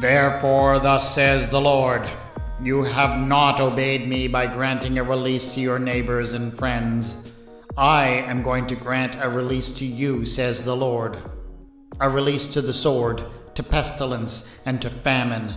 Therefore, 0.00 0.78
thus 0.78 1.12
says 1.12 1.48
the 1.48 1.60
Lord 1.60 2.08
You 2.62 2.84
have 2.84 3.18
not 3.18 3.58
obeyed 3.58 4.06
me 4.06 4.28
by 4.28 4.46
granting 4.46 4.96
a 4.96 5.02
release 5.02 5.54
to 5.54 5.60
your 5.60 5.80
neighbors 5.80 6.34
and 6.34 6.56
friends. 6.56 7.16
I 7.76 8.06
am 8.06 8.44
going 8.44 8.68
to 8.68 8.76
grant 8.76 9.16
a 9.20 9.28
release 9.28 9.72
to 9.72 9.84
you, 9.84 10.24
says 10.24 10.62
the 10.62 10.76
Lord. 10.76 11.16
A 11.98 12.08
release 12.08 12.46
to 12.46 12.62
the 12.62 12.72
sword, 12.72 13.24
to 13.56 13.64
pestilence, 13.64 14.48
and 14.64 14.80
to 14.82 14.88
famine. 14.88 15.54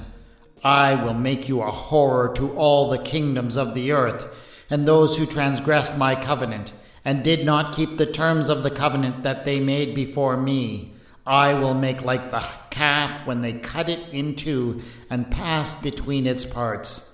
I 0.63 0.95
will 0.95 1.13
make 1.13 1.47
you 1.47 1.61
a 1.61 1.69
horror 1.69 2.33
to 2.33 2.51
all 2.57 2.89
the 2.89 2.97
kingdoms 2.97 3.57
of 3.57 3.75
the 3.75 3.91
earth, 3.91 4.27
and 4.71 4.87
those 4.87 5.17
who 5.17 5.27
transgressed 5.27 5.99
my 5.99 6.15
covenant, 6.15 6.73
and 7.05 7.23
did 7.23 7.45
not 7.45 7.75
keep 7.75 7.97
the 7.97 8.07
terms 8.07 8.49
of 8.49 8.63
the 8.63 8.71
covenant 8.71 9.21
that 9.21 9.45
they 9.45 9.59
made 9.59 9.93
before 9.93 10.35
me. 10.35 10.90
I 11.25 11.53
will 11.53 11.73
make 11.75 12.03
like 12.03 12.31
the 12.31 12.43
calf 12.69 13.25
when 13.27 13.41
they 13.41 13.53
cut 13.53 13.89
it 13.89 14.09
in 14.11 14.35
two 14.35 14.81
and 15.09 15.29
passed 15.29 15.83
between 15.83 16.25
its 16.25 16.45
parts. 16.45 17.07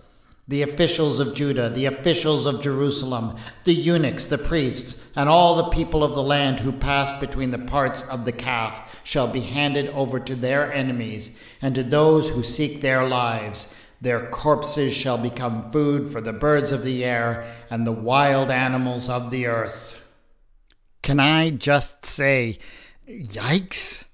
The 0.50 0.62
officials 0.62 1.20
of 1.20 1.36
Judah, 1.36 1.70
the 1.70 1.88
officials 1.88 2.46
of 2.46 2.62
Jerusalem, 2.62 3.36
the 3.66 3.74
eunuchs, 3.74 4.24
the 4.24 4.38
priests, 4.38 5.04
and 5.14 5.28
all 5.28 5.56
the 5.56 5.70
people 5.70 6.06
of 6.06 6.14
the 6.14 6.24
land 6.24 6.62
who 6.62 6.72
passed 6.72 7.20
between 7.20 7.52
the 7.52 7.58
parts 7.58 8.08
of 8.08 8.24
the 8.24 8.32
calf 8.32 9.02
shall 9.04 9.28
be 9.28 9.42
handed 9.42 9.90
over 9.90 10.22
to 10.22 10.36
their 10.36 10.72
enemies 10.72 11.38
and 11.62 11.76
to 11.76 11.84
those 11.84 12.30
who 12.30 12.44
seek 12.44 12.80
their 12.80 13.06
lives. 13.06 13.74
Their 14.00 14.28
corpses 14.28 14.94
shall 14.94 15.18
become 15.18 15.70
food 15.70 16.10
for 16.12 16.22
the 16.22 16.32
birds 16.32 16.72
of 16.72 16.84
the 16.84 17.04
air 17.04 17.46
and 17.70 17.86
the 17.86 17.92
wild 17.92 18.50
animals 18.50 19.10
of 19.10 19.32
the 19.32 19.48
earth. 19.48 20.02
Can 21.02 21.20
I 21.20 21.50
just 21.50 22.06
say, 22.06 22.60
yikes? 23.08 24.08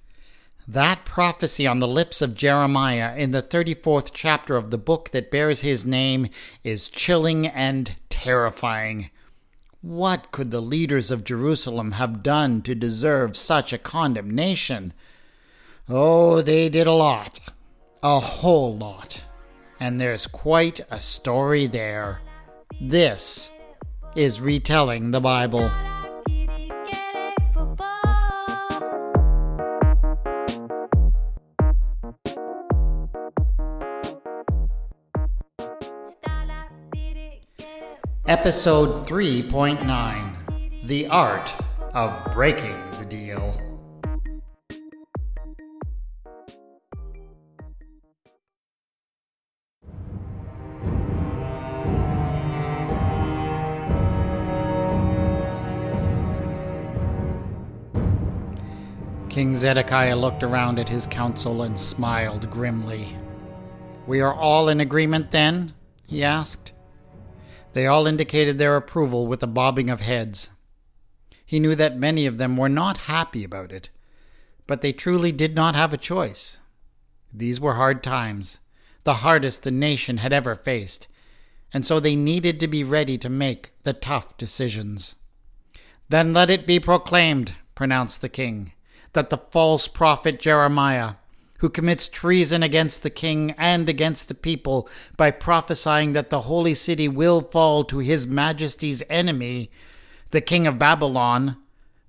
That 0.66 1.04
prophecy 1.04 1.66
on 1.66 1.80
the 1.80 1.88
lips 1.88 2.22
of 2.22 2.34
Jeremiah 2.34 3.14
in 3.16 3.32
the 3.32 3.42
34th 3.42 4.10
chapter 4.14 4.56
of 4.56 4.70
the 4.70 4.78
book 4.78 5.10
that 5.10 5.30
bears 5.30 5.60
his 5.60 5.84
name 5.84 6.28
is 6.62 6.88
chilling 6.88 7.46
and 7.46 7.96
terrifying. 8.08 9.10
What 9.82 10.32
could 10.32 10.50
the 10.50 10.62
leaders 10.62 11.10
of 11.10 11.24
Jerusalem 11.24 11.92
have 11.92 12.22
done 12.22 12.62
to 12.62 12.74
deserve 12.74 13.36
such 13.36 13.74
a 13.74 13.78
condemnation? 13.78 14.94
Oh, 15.86 16.40
they 16.40 16.70
did 16.70 16.86
a 16.86 16.92
lot. 16.92 17.40
A 18.02 18.18
whole 18.18 18.74
lot. 18.74 19.24
And 19.78 20.00
there's 20.00 20.26
quite 20.26 20.80
a 20.90 20.98
story 20.98 21.66
there. 21.66 22.22
This 22.80 23.50
is 24.16 24.40
retelling 24.40 25.10
the 25.10 25.20
Bible. 25.20 25.70
Episode 38.36 39.06
3.9 39.06 40.88
The 40.88 41.06
Art 41.06 41.54
of 41.94 42.32
Breaking 42.32 42.76
the 42.98 43.06
Deal. 43.06 43.52
King 59.30 59.54
Zedekiah 59.54 60.16
looked 60.16 60.42
around 60.42 60.80
at 60.80 60.88
his 60.88 61.06
council 61.06 61.62
and 61.62 61.78
smiled 61.78 62.50
grimly. 62.50 63.16
We 64.08 64.20
are 64.20 64.34
all 64.34 64.68
in 64.68 64.80
agreement 64.80 65.30
then? 65.30 65.74
he 66.08 66.24
asked. 66.24 66.73
They 67.74 67.88
all 67.88 68.06
indicated 68.06 68.56
their 68.56 68.76
approval 68.76 69.26
with 69.26 69.42
a 69.42 69.48
bobbing 69.48 69.90
of 69.90 70.00
heads. 70.00 70.48
He 71.44 71.58
knew 71.58 71.74
that 71.74 71.98
many 71.98 72.24
of 72.24 72.38
them 72.38 72.56
were 72.56 72.68
not 72.68 73.08
happy 73.08 73.42
about 73.42 73.72
it, 73.72 73.90
but 74.68 74.80
they 74.80 74.92
truly 74.92 75.32
did 75.32 75.56
not 75.56 75.74
have 75.74 75.92
a 75.92 75.98
choice. 75.98 76.58
These 77.32 77.60
were 77.60 77.74
hard 77.74 78.02
times, 78.02 78.58
the 79.02 79.14
hardest 79.14 79.64
the 79.64 79.72
nation 79.72 80.18
had 80.18 80.32
ever 80.32 80.54
faced, 80.54 81.08
and 81.72 81.84
so 81.84 81.98
they 81.98 82.14
needed 82.14 82.60
to 82.60 82.68
be 82.68 82.84
ready 82.84 83.18
to 83.18 83.28
make 83.28 83.72
the 83.82 83.92
tough 83.92 84.36
decisions. 84.36 85.16
Then 86.08 86.32
let 86.32 86.50
it 86.50 86.68
be 86.68 86.78
proclaimed, 86.78 87.56
pronounced 87.74 88.20
the 88.20 88.28
king, 88.28 88.72
that 89.14 89.30
the 89.30 89.38
false 89.38 89.88
prophet 89.88 90.38
Jeremiah, 90.38 91.14
who 91.60 91.70
commits 91.70 92.08
treason 92.08 92.62
against 92.62 93.02
the 93.02 93.10
king 93.10 93.54
and 93.56 93.88
against 93.88 94.28
the 94.28 94.34
people 94.34 94.88
by 95.16 95.30
prophesying 95.30 96.12
that 96.12 96.30
the 96.30 96.42
holy 96.42 96.74
city 96.74 97.08
will 97.08 97.40
fall 97.40 97.84
to 97.84 97.98
his 97.98 98.26
majesty's 98.26 99.02
enemy, 99.08 99.70
the 100.30 100.40
king 100.40 100.66
of 100.66 100.78
Babylon, 100.78 101.56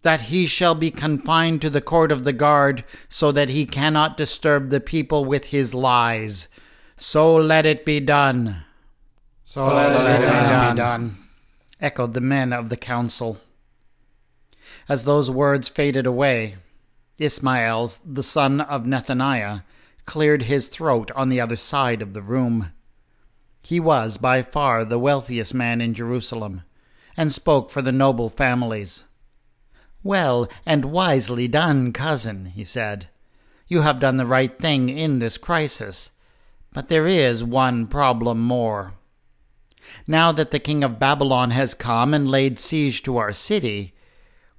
that 0.01 0.22
he 0.22 0.45
shall 0.45 0.75
be 0.75 0.91
confined 0.91 1.61
to 1.61 1.69
the 1.69 1.81
court 1.81 2.11
of 2.11 2.23
the 2.23 2.33
guard, 2.33 2.83
so 3.09 3.31
that 3.31 3.50
he 3.50 3.66
cannot 3.66 4.17
disturb 4.17 4.69
the 4.69 4.79
people 4.79 5.25
with 5.25 5.45
his 5.45 5.73
lies. 5.73 6.47
So 6.95 7.35
let 7.35 7.66
it 7.66 7.85
be 7.85 8.00
done. 8.00 8.66
So, 9.44 9.67
so 9.67 9.75
let, 9.75 9.91
let, 9.91 10.22
it, 10.22 10.25
be, 10.25 10.31
done. 10.31 10.75
be 10.75 10.77
done, 10.77 11.17
echoed 11.81 12.13
the 12.13 12.22
men 12.22 12.53
of 12.53 12.69
the 12.69 12.77
council. 12.77 13.39
As 14.88 15.03
those 15.03 15.31
words 15.31 15.69
faded 15.69 16.06
away, 16.06 16.57
Ismael, 17.18 17.92
the 18.06 18.24
son 18.24 18.62
of 18.62 18.84
Nethaniah, 18.84 19.64
cleared 20.06 20.44
his 20.44 20.68
throat 20.68 21.12
on 21.16 21.30
the 21.30 21.42
other 21.42 21.56
side 21.56 22.02
of 22.02 22.14
the 22.14 22.22
room. 22.22 22.72
He 23.62 23.80
was 23.80 24.18
by 24.18 24.42
far 24.42 24.86
the 24.86 25.00
wealthiest 25.00 25.54
man 25.54 25.81
in 25.81 25.94
Jerusalem, 25.94 26.64
and 27.18 27.31
spoke 27.31 27.70
for 27.72 27.81
the 27.81 27.92
noble 27.92 28.30
families. 28.30 29.06
Well 30.04 30.48
and 30.66 30.86
wisely 30.86 31.48
done, 31.48 31.92
cousin, 31.92 32.46
he 32.48 32.64
said. 32.64 33.08
You 33.68 33.81
have 33.81 34.00
done 34.00 34.18
the 34.18 34.25
right 34.28 34.59
thing 34.59 34.90
in 34.90 35.18
this 35.18 35.38
crisis. 35.40 36.12
But 36.72 36.90
there 36.90 37.08
is 37.08 37.44
one 37.44 37.88
problem 37.88 38.42
more. 38.42 38.94
Now 40.06 40.31
that 40.34 40.52
the 40.52 40.59
king 40.59 40.84
of 40.84 41.00
Babylon 41.00 41.52
has 41.52 41.74
come 41.74 42.14
and 42.14 42.30
laid 42.30 42.59
siege 42.59 43.02
to 43.04 43.18
our 43.18 43.31
city, 43.31 43.94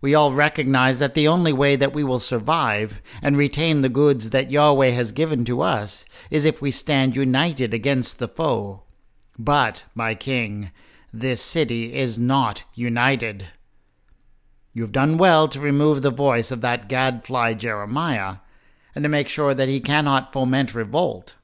we 0.00 0.14
all 0.14 0.32
recognize 0.32 0.98
that 0.98 1.14
the 1.14 1.26
only 1.26 1.52
way 1.52 1.74
that 1.76 1.94
we 1.94 2.04
will 2.04 2.20
survive 2.20 3.00
and 3.22 3.36
retain 3.36 3.80
the 3.80 3.88
goods 3.88 4.30
that 4.30 4.50
Yahweh 4.50 4.90
has 4.90 5.12
given 5.12 5.44
to 5.46 5.62
us 5.62 6.04
is 6.30 6.44
if 6.44 6.60
we 6.60 6.70
stand 6.70 7.16
united 7.16 7.72
against 7.72 8.18
the 8.18 8.28
foe. 8.28 8.82
But, 9.38 9.84
my 9.94 10.14
king, 10.14 10.70
this 11.12 11.40
city 11.40 11.94
is 11.94 12.18
not 12.18 12.64
united. 12.74 13.48
You 14.74 14.82
have 14.82 14.92
done 14.92 15.16
well 15.16 15.48
to 15.48 15.60
remove 15.60 16.02
the 16.02 16.10
voice 16.10 16.50
of 16.50 16.60
that 16.60 16.88
gadfly 16.88 17.54
Jeremiah, 17.54 18.36
and 18.94 19.02
to 19.02 19.08
make 19.08 19.28
sure 19.28 19.54
that 19.54 19.68
he 19.68 19.80
cannot 19.80 20.32
foment 20.32 20.74
revolt. 20.74 21.36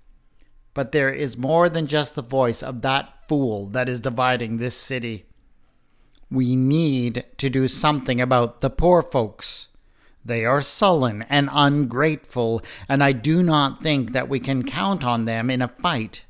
But 0.74 0.92
there 0.92 1.12
is 1.12 1.36
more 1.36 1.68
than 1.68 1.86
just 1.86 2.14
the 2.14 2.22
voice 2.22 2.62
of 2.62 2.82
that 2.82 3.28
fool 3.28 3.66
that 3.68 3.88
is 3.88 4.00
dividing 4.00 4.56
this 4.56 4.76
city. 4.76 5.24
We 6.32 6.56
need 6.56 7.26
to 7.36 7.50
do 7.50 7.68
something 7.68 8.18
about 8.18 8.62
the 8.62 8.70
poor 8.70 9.02
folks. 9.02 9.68
They 10.24 10.46
are 10.46 10.62
sullen 10.62 11.26
and 11.28 11.50
ungrateful, 11.52 12.62
and 12.88 13.04
I 13.04 13.12
do 13.12 13.42
not 13.42 13.82
think 13.82 14.12
that 14.12 14.30
we 14.30 14.40
can 14.40 14.62
count 14.62 15.04
on 15.04 15.26
them 15.26 15.50
in 15.50 15.60
a 15.60 15.68
fight. 15.68 16.24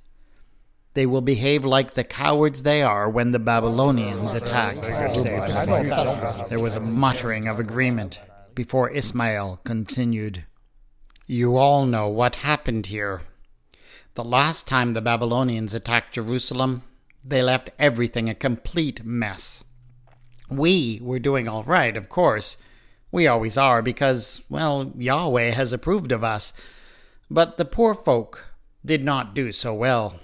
They 0.94 1.06
will 1.06 1.20
behave 1.20 1.64
like 1.64 1.94
the 1.94 2.02
cowards 2.02 2.64
they 2.64 2.82
are 2.82 3.08
when 3.08 3.30
the 3.30 3.38
Babylonians 3.38 4.34
attack. 4.34 4.74
There 6.48 6.58
was 6.58 6.74
a 6.74 6.80
muttering 6.80 7.46
of 7.46 7.60
agreement 7.60 8.18
before 8.56 8.90
Ismael 8.90 9.60
continued. 9.62 10.46
You 11.28 11.56
all 11.56 11.86
know 11.86 12.08
what 12.08 12.36
happened 12.36 12.86
here. 12.86 13.22
The 14.14 14.24
last 14.24 14.66
time 14.66 14.94
the 14.94 15.00
Babylonians 15.00 15.74
attacked 15.74 16.14
Jerusalem, 16.14 16.82
they 17.24 17.40
left 17.40 17.70
everything 17.78 18.28
a 18.28 18.34
complete 18.34 19.04
mess. 19.04 19.62
We 20.56 21.00
were 21.02 21.18
doing 21.18 21.48
all 21.48 21.62
right, 21.62 21.96
of 21.96 22.08
course. 22.08 22.56
We 23.10 23.26
always 23.26 23.58
are, 23.58 23.82
because, 23.82 24.42
well, 24.48 24.92
Yahweh 24.96 25.50
has 25.50 25.72
approved 25.72 26.12
of 26.12 26.24
us. 26.24 26.52
But 27.30 27.56
the 27.56 27.64
poor 27.64 27.94
folk 27.94 28.46
did 28.84 29.04
not 29.04 29.34
do 29.34 29.52
so 29.52 29.72
well. 29.74 30.18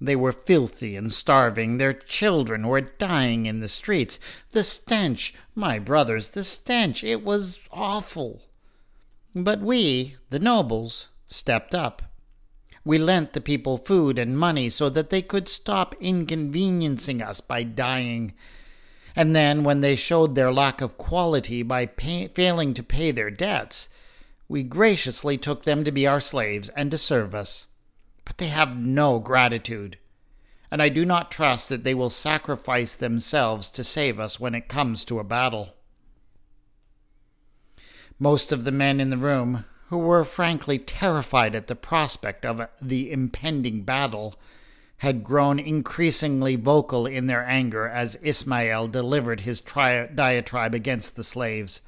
They 0.00 0.16
were 0.16 0.32
filthy 0.32 0.96
and 0.96 1.12
starving. 1.12 1.78
Their 1.78 1.92
children 1.92 2.66
were 2.66 2.80
dying 2.80 3.46
in 3.46 3.60
the 3.60 3.68
streets. 3.68 4.18
The 4.50 4.64
stench, 4.64 5.32
my 5.54 5.78
brothers, 5.78 6.30
the 6.30 6.42
stench, 6.42 7.04
it 7.04 7.24
was 7.24 7.68
awful. 7.70 8.42
But 9.34 9.60
we, 9.60 10.16
the 10.30 10.40
nobles, 10.40 11.08
stepped 11.28 11.74
up. 11.74 12.02
We 12.84 12.98
lent 12.98 13.32
the 13.32 13.40
people 13.40 13.78
food 13.78 14.18
and 14.18 14.36
money 14.36 14.68
so 14.68 14.88
that 14.88 15.10
they 15.10 15.22
could 15.22 15.48
stop 15.48 15.94
inconveniencing 16.00 17.22
us 17.22 17.40
by 17.40 17.62
dying. 17.62 18.34
And 19.14 19.36
then, 19.36 19.64
when 19.64 19.80
they 19.80 19.96
showed 19.96 20.34
their 20.34 20.52
lack 20.52 20.80
of 20.80 20.96
quality 20.96 21.62
by 21.62 21.86
pay- 21.86 22.28
failing 22.28 22.74
to 22.74 22.82
pay 22.82 23.10
their 23.10 23.30
debts, 23.30 23.88
we 24.48 24.62
graciously 24.62 25.38
took 25.38 25.64
them 25.64 25.84
to 25.84 25.92
be 25.92 26.06
our 26.06 26.20
slaves 26.20 26.68
and 26.70 26.90
to 26.90 26.98
serve 26.98 27.34
us. 27.34 27.66
but 28.24 28.38
they 28.38 28.46
have 28.46 28.76
no 28.76 29.18
gratitude. 29.18 29.98
And 30.70 30.82
I 30.82 30.88
do 30.88 31.04
not 31.04 31.30
trust 31.30 31.68
that 31.68 31.84
they 31.84 31.94
will 31.94 32.10
sacrifice 32.10 32.94
themselves 32.94 33.68
to 33.70 33.84
save 33.84 34.18
us 34.18 34.40
when 34.40 34.54
it 34.54 34.68
comes 34.68 35.04
to 35.04 35.18
a 35.18 35.24
battle. 35.24 35.74
Most 38.18 38.52
of 38.52 38.64
the 38.64 38.72
men 38.72 39.00
in 39.00 39.10
the 39.10 39.16
room, 39.16 39.64
who 39.88 39.98
were 39.98 40.24
frankly 40.24 40.78
terrified 40.78 41.54
at 41.54 41.66
the 41.66 41.74
prospect 41.74 42.46
of 42.46 42.66
the 42.80 43.10
impending 43.10 43.82
battle, 43.82 44.34
had 45.02 45.24
grown 45.24 45.58
increasingly 45.58 46.54
vocal 46.54 47.06
in 47.06 47.26
their 47.26 47.44
anger 47.44 47.88
as 47.88 48.14
Ismael 48.22 48.86
delivered 48.86 49.40
his 49.40 49.60
tri- 49.60 50.06
diatribe 50.06 50.76
against 50.76 51.16
the 51.16 51.24
slaves. 51.24 51.80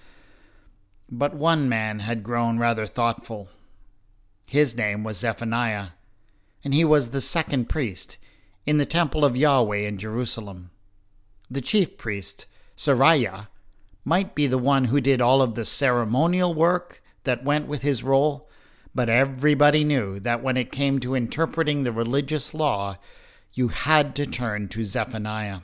But 1.08 1.32
one 1.32 1.68
man 1.68 2.00
had 2.00 2.24
grown 2.24 2.58
rather 2.58 2.86
thoughtful. 2.86 3.50
His 4.46 4.76
name 4.76 5.04
was 5.04 5.18
Zephaniah, 5.18 5.90
and 6.64 6.74
he 6.74 6.84
was 6.84 7.10
the 7.10 7.20
second 7.20 7.68
priest 7.68 8.16
in 8.66 8.78
the 8.78 8.84
temple 8.84 9.24
of 9.24 9.36
Yahweh 9.36 9.86
in 9.86 9.96
Jerusalem. 9.96 10.72
The 11.48 11.60
chief 11.60 11.96
priest, 11.96 12.46
Seraiah, 12.76 13.46
might 14.04 14.34
be 14.34 14.48
the 14.48 14.58
one 14.58 14.86
who 14.86 15.00
did 15.00 15.20
all 15.20 15.40
of 15.40 15.54
the 15.54 15.64
ceremonial 15.64 16.52
work 16.52 17.00
that 17.22 17.44
went 17.44 17.68
with 17.68 17.82
his 17.82 18.02
role, 18.02 18.43
but 18.94 19.08
everybody 19.08 19.84
knew 19.84 20.20
that 20.20 20.42
when 20.42 20.56
it 20.56 20.72
came 20.72 20.98
to 21.00 21.14
interpreting 21.14 21.82
the 21.82 21.92
religious 21.92 22.54
law, 22.54 22.96
you 23.52 23.68
had 23.68 24.14
to 24.16 24.26
turn 24.26 24.68
to 24.68 24.84
Zephaniah. 24.84 25.60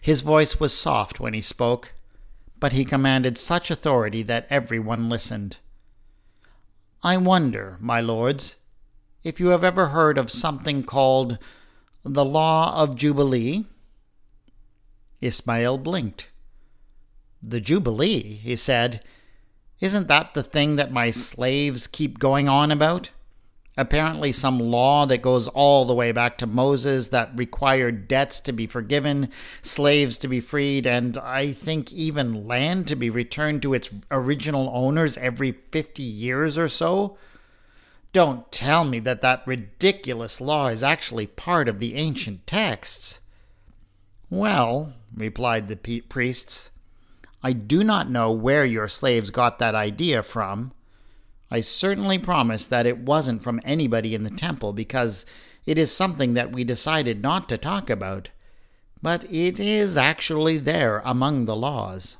His 0.00 0.22
voice 0.22 0.58
was 0.58 0.72
soft 0.72 1.20
when 1.20 1.34
he 1.34 1.40
spoke, 1.40 1.92
but 2.58 2.72
he 2.72 2.84
commanded 2.84 3.38
such 3.38 3.70
authority 3.70 4.22
that 4.24 4.46
everyone 4.50 5.08
listened. 5.08 5.58
I 7.02 7.16
wonder, 7.16 7.76
my 7.80 8.00
lords, 8.00 8.56
if 9.22 9.38
you 9.38 9.48
have 9.48 9.62
ever 9.62 9.88
heard 9.88 10.18
of 10.18 10.30
something 10.30 10.82
called 10.82 11.38
the 12.04 12.24
Law 12.24 12.74
of 12.80 12.96
Jubilee. 12.96 13.66
Ismael 15.20 15.78
blinked. 15.78 16.30
The 17.42 17.60
Jubilee, 17.60 18.34
he 18.34 18.56
said. 18.56 19.02
Isn't 19.80 20.08
that 20.08 20.34
the 20.34 20.42
thing 20.42 20.76
that 20.76 20.92
my 20.92 21.10
slaves 21.10 21.86
keep 21.86 22.18
going 22.18 22.48
on 22.48 22.72
about? 22.72 23.10
Apparently, 23.76 24.32
some 24.32 24.58
law 24.58 25.06
that 25.06 25.22
goes 25.22 25.46
all 25.46 25.84
the 25.84 25.94
way 25.94 26.10
back 26.10 26.36
to 26.38 26.48
Moses 26.48 27.08
that 27.08 27.30
required 27.38 28.08
debts 28.08 28.40
to 28.40 28.52
be 28.52 28.66
forgiven, 28.66 29.30
slaves 29.62 30.18
to 30.18 30.26
be 30.26 30.40
freed, 30.40 30.84
and 30.84 31.16
I 31.16 31.52
think 31.52 31.92
even 31.92 32.48
land 32.48 32.88
to 32.88 32.96
be 32.96 33.08
returned 33.08 33.62
to 33.62 33.74
its 33.74 33.88
original 34.10 34.68
owners 34.74 35.16
every 35.18 35.52
50 35.52 36.02
years 36.02 36.58
or 36.58 36.66
so. 36.66 37.16
Don't 38.12 38.50
tell 38.50 38.84
me 38.84 38.98
that 38.98 39.20
that 39.20 39.46
ridiculous 39.46 40.40
law 40.40 40.66
is 40.66 40.82
actually 40.82 41.28
part 41.28 41.68
of 41.68 41.78
the 41.78 41.94
ancient 41.94 42.48
texts. 42.48 43.20
Well, 44.28 44.94
replied 45.14 45.68
the 45.68 46.00
priests, 46.00 46.72
I 47.42 47.52
do 47.52 47.84
not 47.84 48.10
know 48.10 48.32
where 48.32 48.64
your 48.64 48.88
slaves 48.88 49.30
got 49.30 49.58
that 49.58 49.74
idea 49.74 50.22
from. 50.22 50.72
I 51.50 51.60
certainly 51.60 52.18
promise 52.18 52.66
that 52.66 52.86
it 52.86 52.98
wasn't 52.98 53.42
from 53.42 53.60
anybody 53.64 54.14
in 54.14 54.24
the 54.24 54.30
temple 54.30 54.72
because 54.72 55.24
it 55.64 55.78
is 55.78 55.92
something 55.92 56.34
that 56.34 56.52
we 56.52 56.64
decided 56.64 57.22
not 57.22 57.48
to 57.48 57.58
talk 57.58 57.88
about. 57.90 58.30
But 59.00 59.24
it 59.32 59.60
is 59.60 59.96
actually 59.96 60.58
there 60.58 61.00
among 61.04 61.44
the 61.44 61.54
laws. 61.56 62.16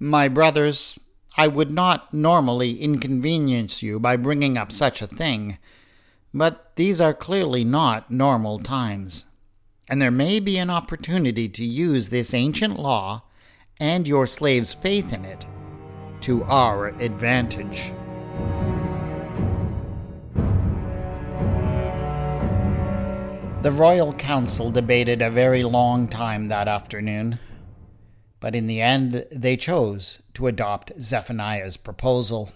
My 0.00 0.28
brothers, 0.28 0.98
I 1.36 1.46
would 1.46 1.70
not 1.70 2.12
normally 2.12 2.80
inconvenience 2.80 3.82
you 3.82 4.00
by 4.00 4.16
bringing 4.16 4.58
up 4.58 4.72
such 4.72 5.00
a 5.00 5.06
thing, 5.06 5.58
but 6.34 6.72
these 6.76 7.00
are 7.00 7.14
clearly 7.14 7.62
not 7.64 8.10
normal 8.10 8.58
times, 8.58 9.24
and 9.88 10.02
there 10.02 10.10
may 10.10 10.40
be 10.40 10.58
an 10.58 10.70
opportunity 10.70 11.48
to 11.48 11.64
use 11.64 12.08
this 12.08 12.34
ancient 12.34 12.78
law 12.78 13.22
and 13.80 14.08
your 14.08 14.26
slaves' 14.26 14.74
faith 14.74 15.12
in 15.12 15.24
it 15.24 15.46
to 16.20 16.42
our 16.44 16.88
advantage. 17.00 17.92
The 23.62 23.72
Royal 23.72 24.12
Council 24.12 24.70
debated 24.70 25.20
a 25.20 25.30
very 25.30 25.62
long 25.62 26.08
time 26.08 26.48
that 26.48 26.68
afternoon, 26.68 27.38
but 28.40 28.54
in 28.54 28.66
the 28.66 28.80
end 28.80 29.26
they 29.30 29.56
chose 29.56 30.22
to 30.34 30.46
adopt 30.46 30.92
Zephaniah's 31.00 31.76
proposal. 31.76 32.52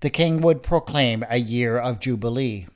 The 0.00 0.10
king 0.10 0.40
would 0.42 0.62
proclaim 0.62 1.24
a 1.28 1.38
year 1.38 1.76
of 1.76 2.00
jubilee 2.00 2.66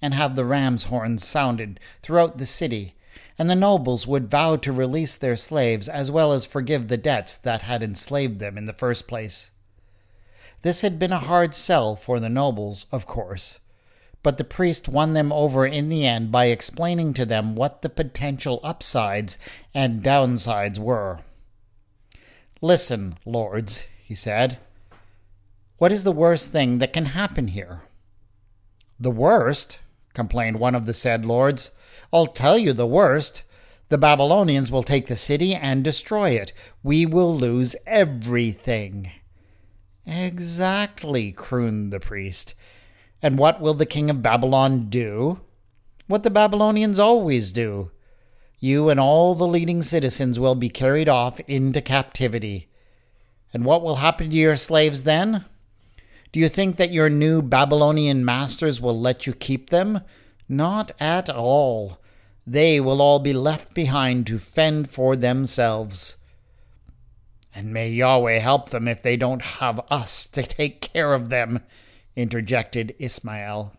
and 0.00 0.14
have 0.14 0.36
the 0.36 0.44
ram's 0.44 0.84
horns 0.84 1.26
sounded 1.26 1.78
throughout 2.02 2.38
the 2.38 2.46
city 2.46 2.94
and 3.40 3.48
the 3.48 3.56
nobles 3.56 4.06
would 4.06 4.30
vow 4.30 4.54
to 4.54 4.70
release 4.70 5.16
their 5.16 5.34
slaves 5.34 5.88
as 5.88 6.10
well 6.10 6.30
as 6.30 6.44
forgive 6.44 6.88
the 6.88 6.98
debts 6.98 7.38
that 7.38 7.62
had 7.62 7.82
enslaved 7.82 8.38
them 8.38 8.58
in 8.58 8.66
the 8.66 8.72
first 8.74 9.08
place. 9.08 9.50
This 10.60 10.82
had 10.82 10.98
been 10.98 11.10
a 11.10 11.18
hard 11.18 11.54
sell 11.54 11.96
for 11.96 12.20
the 12.20 12.28
nobles, 12.28 12.86
of 12.92 13.06
course, 13.06 13.58
but 14.22 14.36
the 14.36 14.44
priest 14.44 14.90
won 14.90 15.14
them 15.14 15.32
over 15.32 15.64
in 15.64 15.88
the 15.88 16.06
end 16.06 16.30
by 16.30 16.48
explaining 16.48 17.14
to 17.14 17.24
them 17.24 17.56
what 17.56 17.80
the 17.80 17.88
potential 17.88 18.60
upsides 18.62 19.38
and 19.72 20.02
downsides 20.02 20.78
were. 20.78 21.20
Listen, 22.60 23.14
lords, 23.24 23.86
he 24.04 24.14
said. 24.14 24.58
What 25.78 25.92
is 25.92 26.04
the 26.04 26.12
worst 26.12 26.50
thing 26.50 26.76
that 26.76 26.92
can 26.92 27.06
happen 27.06 27.48
here? 27.48 27.84
The 28.98 29.10
worst, 29.10 29.78
complained 30.12 30.60
one 30.60 30.74
of 30.74 30.84
the 30.84 30.92
said 30.92 31.24
lords. 31.24 31.70
I'll 32.12 32.26
tell 32.26 32.58
you 32.58 32.72
the 32.72 32.86
worst. 32.86 33.42
The 33.88 33.98
Babylonians 33.98 34.70
will 34.70 34.82
take 34.82 35.06
the 35.06 35.16
city 35.16 35.54
and 35.54 35.82
destroy 35.82 36.30
it. 36.30 36.52
We 36.82 37.06
will 37.06 37.34
lose 37.34 37.76
everything. 37.86 39.10
Exactly, 40.06 41.32
crooned 41.32 41.92
the 41.92 42.00
priest. 42.00 42.54
And 43.22 43.38
what 43.38 43.60
will 43.60 43.74
the 43.74 43.86
king 43.86 44.10
of 44.10 44.22
Babylon 44.22 44.88
do? 44.88 45.40
What 46.06 46.22
the 46.22 46.30
Babylonians 46.30 46.98
always 46.98 47.52
do. 47.52 47.90
You 48.58 48.88
and 48.90 48.98
all 48.98 49.34
the 49.34 49.46
leading 49.46 49.82
citizens 49.82 50.38
will 50.38 50.54
be 50.54 50.68
carried 50.68 51.08
off 51.08 51.40
into 51.40 51.80
captivity. 51.80 52.68
And 53.52 53.64
what 53.64 53.82
will 53.82 53.96
happen 53.96 54.30
to 54.30 54.36
your 54.36 54.56
slaves 54.56 55.04
then? 55.04 55.44
Do 56.32 56.40
you 56.40 56.48
think 56.48 56.76
that 56.76 56.92
your 56.92 57.08
new 57.08 57.42
Babylonian 57.42 58.24
masters 58.24 58.80
will 58.80 58.98
let 58.98 59.26
you 59.26 59.32
keep 59.32 59.70
them? 59.70 60.02
Not 60.48 60.92
at 61.00 61.28
all. 61.30 61.99
They 62.46 62.80
will 62.80 63.02
all 63.02 63.18
be 63.18 63.32
left 63.32 63.74
behind 63.74 64.26
to 64.26 64.38
fend 64.38 64.90
for 64.90 65.16
themselves. 65.16 66.16
And 67.54 67.72
may 67.72 67.88
Yahweh 67.88 68.38
help 68.38 68.70
them 68.70 68.86
if 68.88 69.02
they 69.02 69.16
don't 69.16 69.42
have 69.42 69.80
us 69.90 70.26
to 70.28 70.42
take 70.42 70.80
care 70.80 71.12
of 71.12 71.28
them, 71.28 71.60
interjected 72.16 72.94
Ismael. 72.98 73.72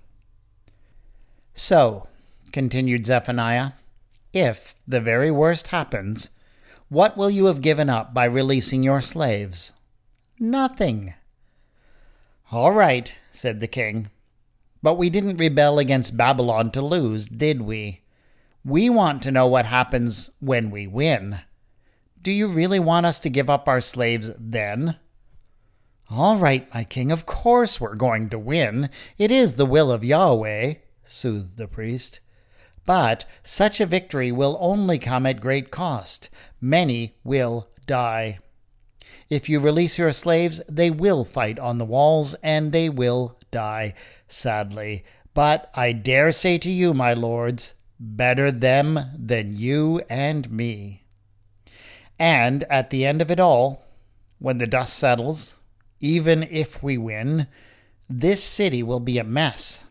So, 1.54 2.08
continued 2.52 3.06
Zephaniah, 3.06 3.72
if 4.34 4.76
the 4.88 5.02
very 5.02 5.32
worst 5.32 5.68
happens, 5.68 6.30
what 6.90 7.18
will 7.18 7.30
you 7.30 7.46
have 7.46 7.62
given 7.62 7.90
up 7.90 8.14
by 8.14 8.26
releasing 8.26 8.84
your 8.84 9.02
slaves? 9.02 9.72
Nothing. 10.40 11.14
All 12.52 12.72
right, 12.72 13.18
said 13.32 13.60
the 13.60 13.68
king. 13.68 14.10
But 14.84 14.96
we 14.96 15.10
didn't 15.10 15.38
rebel 15.38 15.80
against 15.80 16.18
Babylon 16.18 16.72
to 16.72 16.82
lose, 16.82 17.28
did 17.28 17.62
we? 17.62 18.02
We 18.64 18.90
want 18.90 19.24
to 19.24 19.32
know 19.32 19.48
what 19.48 19.66
happens 19.66 20.32
when 20.40 20.70
we 20.70 20.86
win. 20.86 21.40
Do 22.22 22.32
you 22.32 22.48
really 22.48 22.80
want 22.80 23.08
us 23.08 23.20
to 23.22 23.30
give 23.30 23.50
up 23.50 23.68
our 23.68 23.82
slaves 23.82 24.30
then? 24.38 24.98
All 26.10 26.38
right, 26.38 26.72
my 26.74 26.84
king, 26.84 27.12
of 27.12 27.26
course 27.26 27.82
we're 27.82 27.96
going 27.96 28.30
to 28.30 28.38
win. 28.38 28.90
It 29.18 29.32
is 29.32 29.56
the 29.56 29.66
will 29.66 29.92
of 29.92 30.04
Yahweh, 30.04 30.76
soothed 31.04 31.58
the 31.58 31.68
priest. 31.68 32.20
But 32.86 33.26
such 33.42 33.80
a 33.80 33.86
victory 33.86 34.32
will 34.32 34.58
only 34.60 35.00
come 35.00 35.26
at 35.26 35.42
great 35.42 35.72
cost. 35.72 36.30
Many 36.60 37.16
will 37.24 37.70
die. 37.88 38.40
If 39.30 39.48
you 39.48 39.60
release 39.60 39.98
your 39.98 40.12
slaves, 40.12 40.62
they 40.68 40.92
will 40.92 41.24
fight 41.24 41.58
on 41.58 41.78
the 41.78 41.86
walls, 41.86 42.36
and 42.44 42.72
they 42.72 42.90
will 42.90 43.40
die 43.50 43.94
sadly. 44.28 45.06
But 45.34 45.72
I 45.74 45.94
dare 45.94 46.32
say 46.32 46.58
to 46.58 46.70
you, 46.70 46.94
my 46.94 47.14
lords, 47.14 47.76
better 48.02 48.52
them 48.52 49.00
than 49.16 49.56
you 49.56 50.02
and 50.10 50.52
me. 50.52 51.04
And 52.18 52.64
at 52.64 52.90
the 52.90 53.06
end 53.06 53.22
of 53.22 53.30
it 53.30 53.40
all, 53.40 53.86
when 54.40 54.58
the 54.58 54.68
dust 54.68 54.96
settles, 54.96 55.58
even 56.00 56.42
if 56.44 56.82
we 56.82 56.98
win, 56.98 57.48
this 58.10 58.44
city 58.44 58.82
will 58.82 59.00
be 59.00 59.20
a 59.20 59.24
mess. 59.24 59.84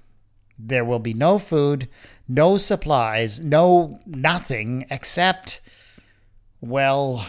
There 0.59 0.85
will 0.85 0.99
be 0.99 1.15
no 1.15 1.39
food, 1.39 1.89
no 2.29 2.59
supplies, 2.59 3.41
no 3.41 4.01
nothing 4.05 4.87
except, 4.91 5.61
well, 6.61 7.25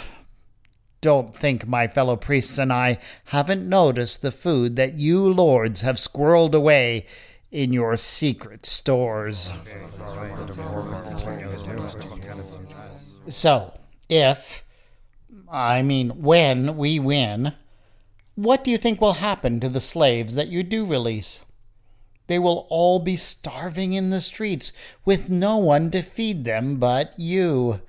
don't 0.99 1.35
think 1.35 1.67
my 1.67 1.87
fellow 1.87 2.15
priests 2.15 2.57
and 2.57 2.73
I 2.73 2.97
haven't 3.25 3.69
noticed 3.69 4.21
the 4.21 4.31
food 4.31 4.75
that 4.77 4.95
you 4.95 5.31
lords 5.31 5.81
have 5.81 5.95
squirreled 5.95 6.53
away 6.53 7.05
in 7.51 7.73
your 7.73 7.95
secret 7.97 8.65
stores. 8.65 9.51
So, 13.27 13.79
if, 14.09 14.63
I 15.51 15.83
mean, 15.83 16.09
when 16.21 16.77
we 16.77 16.99
win, 16.99 17.53
what 18.35 18.63
do 18.63 18.71
you 18.71 18.77
think 18.77 19.01
will 19.01 19.13
happen 19.13 19.59
to 19.59 19.69
the 19.69 19.81
slaves 19.81 20.35
that 20.35 20.47
you 20.47 20.63
do 20.63 20.85
release? 20.85 21.43
They 22.27 22.39
will 22.39 22.65
all 22.69 22.99
be 22.99 23.17
starving 23.17 23.91
in 23.91 24.09
the 24.09 24.21
streets 24.21 24.71
with 25.03 25.29
no 25.29 25.57
one 25.57 25.91
to 25.91 26.01
feed 26.01 26.45
them 26.45 26.77
but 26.77 27.13
you. 27.17 27.81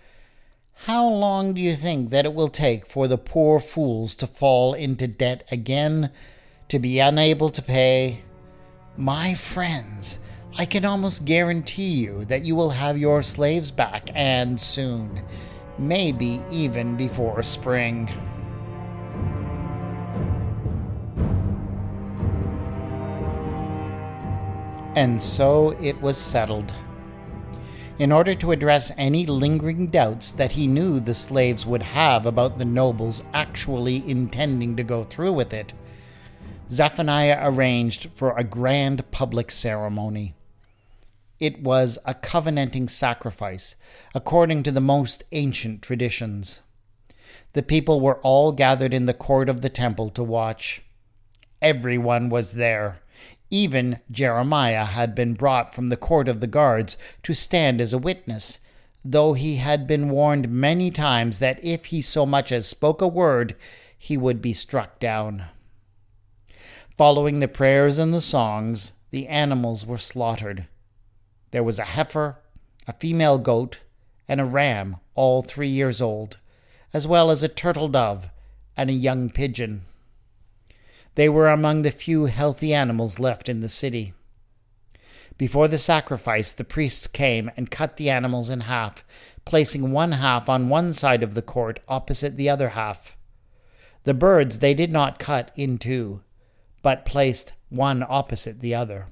How 0.86 1.08
long 1.08 1.54
do 1.54 1.60
you 1.60 1.74
think 1.74 2.10
that 2.10 2.24
it 2.24 2.34
will 2.34 2.48
take 2.48 2.86
for 2.86 3.06
the 3.06 3.18
poor 3.18 3.60
fools 3.60 4.16
to 4.16 4.26
fall 4.26 4.74
into 4.74 5.06
debt 5.06 5.44
again, 5.52 6.10
to 6.66 6.80
be 6.80 6.98
unable 6.98 7.50
to 7.50 7.62
pay? 7.62 8.22
My 8.98 9.32
friends, 9.32 10.18
I 10.58 10.66
can 10.66 10.84
almost 10.84 11.24
guarantee 11.24 11.92
you 11.92 12.26
that 12.26 12.44
you 12.44 12.54
will 12.54 12.68
have 12.68 12.98
your 12.98 13.22
slaves 13.22 13.70
back 13.70 14.10
and 14.12 14.60
soon, 14.60 15.22
maybe 15.78 16.42
even 16.50 16.94
before 16.98 17.42
spring. 17.42 18.10
And 24.94 25.22
so 25.22 25.70
it 25.80 25.98
was 26.02 26.18
settled. 26.18 26.74
In 27.98 28.12
order 28.12 28.34
to 28.34 28.52
address 28.52 28.92
any 28.98 29.24
lingering 29.24 29.86
doubts 29.86 30.32
that 30.32 30.52
he 30.52 30.66
knew 30.66 31.00
the 31.00 31.14
slaves 31.14 31.64
would 31.64 31.82
have 31.82 32.26
about 32.26 32.58
the 32.58 32.66
nobles 32.66 33.24
actually 33.32 34.06
intending 34.06 34.76
to 34.76 34.84
go 34.84 35.02
through 35.02 35.32
with 35.32 35.54
it, 35.54 35.72
Zephaniah 36.72 37.38
arranged 37.42 38.10
for 38.14 38.36
a 38.36 38.44
grand 38.44 39.10
public 39.10 39.50
ceremony. 39.50 40.34
It 41.38 41.62
was 41.62 41.98
a 42.04 42.14
covenanting 42.14 42.88
sacrifice, 42.88 43.76
according 44.14 44.62
to 44.62 44.72
the 44.72 44.80
most 44.80 45.24
ancient 45.32 45.82
traditions. 45.82 46.62
The 47.52 47.62
people 47.62 48.00
were 48.00 48.20
all 48.20 48.52
gathered 48.52 48.94
in 48.94 49.06
the 49.06 49.14
court 49.14 49.48
of 49.48 49.60
the 49.60 49.68
temple 49.68 50.08
to 50.10 50.24
watch. 50.24 50.82
Everyone 51.60 52.28
was 52.30 52.54
there 52.54 53.02
even 53.52 54.00
Jeremiah 54.10 54.86
had 54.86 55.14
been 55.14 55.34
brought 55.34 55.74
from 55.74 55.90
the 55.90 55.96
court 55.96 56.26
of 56.26 56.40
the 56.40 56.46
guards 56.46 56.96
to 57.22 57.34
stand 57.34 57.82
as 57.82 57.92
a 57.92 57.98
witness, 57.98 58.60
though 59.04 59.34
he 59.34 59.56
had 59.56 59.86
been 59.86 60.08
warned 60.08 60.48
many 60.48 60.90
times 60.90 61.38
that 61.38 61.62
if 61.62 61.86
he 61.86 62.00
so 62.00 62.24
much 62.24 62.50
as 62.50 62.66
spoke 62.66 63.02
a 63.02 63.06
word, 63.06 63.54
he 63.98 64.16
would 64.16 64.40
be 64.40 64.54
struck 64.54 64.98
down. 64.98 65.44
Following 67.02 67.40
the 67.40 67.48
prayers 67.48 67.98
and 67.98 68.14
the 68.14 68.20
songs, 68.20 68.92
the 69.10 69.26
animals 69.26 69.84
were 69.84 69.98
slaughtered. 69.98 70.68
There 71.50 71.64
was 71.64 71.80
a 71.80 71.94
heifer, 71.96 72.38
a 72.86 72.92
female 72.92 73.38
goat, 73.38 73.80
and 74.28 74.40
a 74.40 74.44
ram, 74.44 74.98
all 75.16 75.42
three 75.42 75.66
years 75.66 76.00
old, 76.00 76.38
as 76.94 77.04
well 77.04 77.32
as 77.32 77.42
a 77.42 77.48
turtle 77.48 77.88
dove 77.88 78.30
and 78.76 78.88
a 78.88 78.92
young 78.92 79.30
pigeon. 79.30 79.82
They 81.16 81.28
were 81.28 81.48
among 81.48 81.82
the 81.82 81.90
few 81.90 82.26
healthy 82.26 82.72
animals 82.72 83.18
left 83.18 83.48
in 83.48 83.62
the 83.62 83.68
city. 83.68 84.14
Before 85.36 85.66
the 85.66 85.78
sacrifice, 85.78 86.52
the 86.52 86.62
priests 86.62 87.08
came 87.08 87.50
and 87.56 87.68
cut 87.68 87.96
the 87.96 88.10
animals 88.10 88.48
in 88.48 88.60
half, 88.60 89.04
placing 89.44 89.90
one 89.90 90.12
half 90.12 90.48
on 90.48 90.68
one 90.68 90.92
side 90.92 91.24
of 91.24 91.34
the 91.34 91.42
court 91.42 91.80
opposite 91.88 92.36
the 92.36 92.48
other 92.48 92.68
half. 92.68 93.16
The 94.04 94.14
birds 94.14 94.60
they 94.60 94.72
did 94.72 94.92
not 94.92 95.18
cut 95.18 95.50
in 95.56 95.78
two, 95.78 96.20
but 96.82 97.06
placed 97.06 97.54
one 97.68 98.04
opposite 98.08 98.60
the 98.60 98.74
other. 98.74 99.06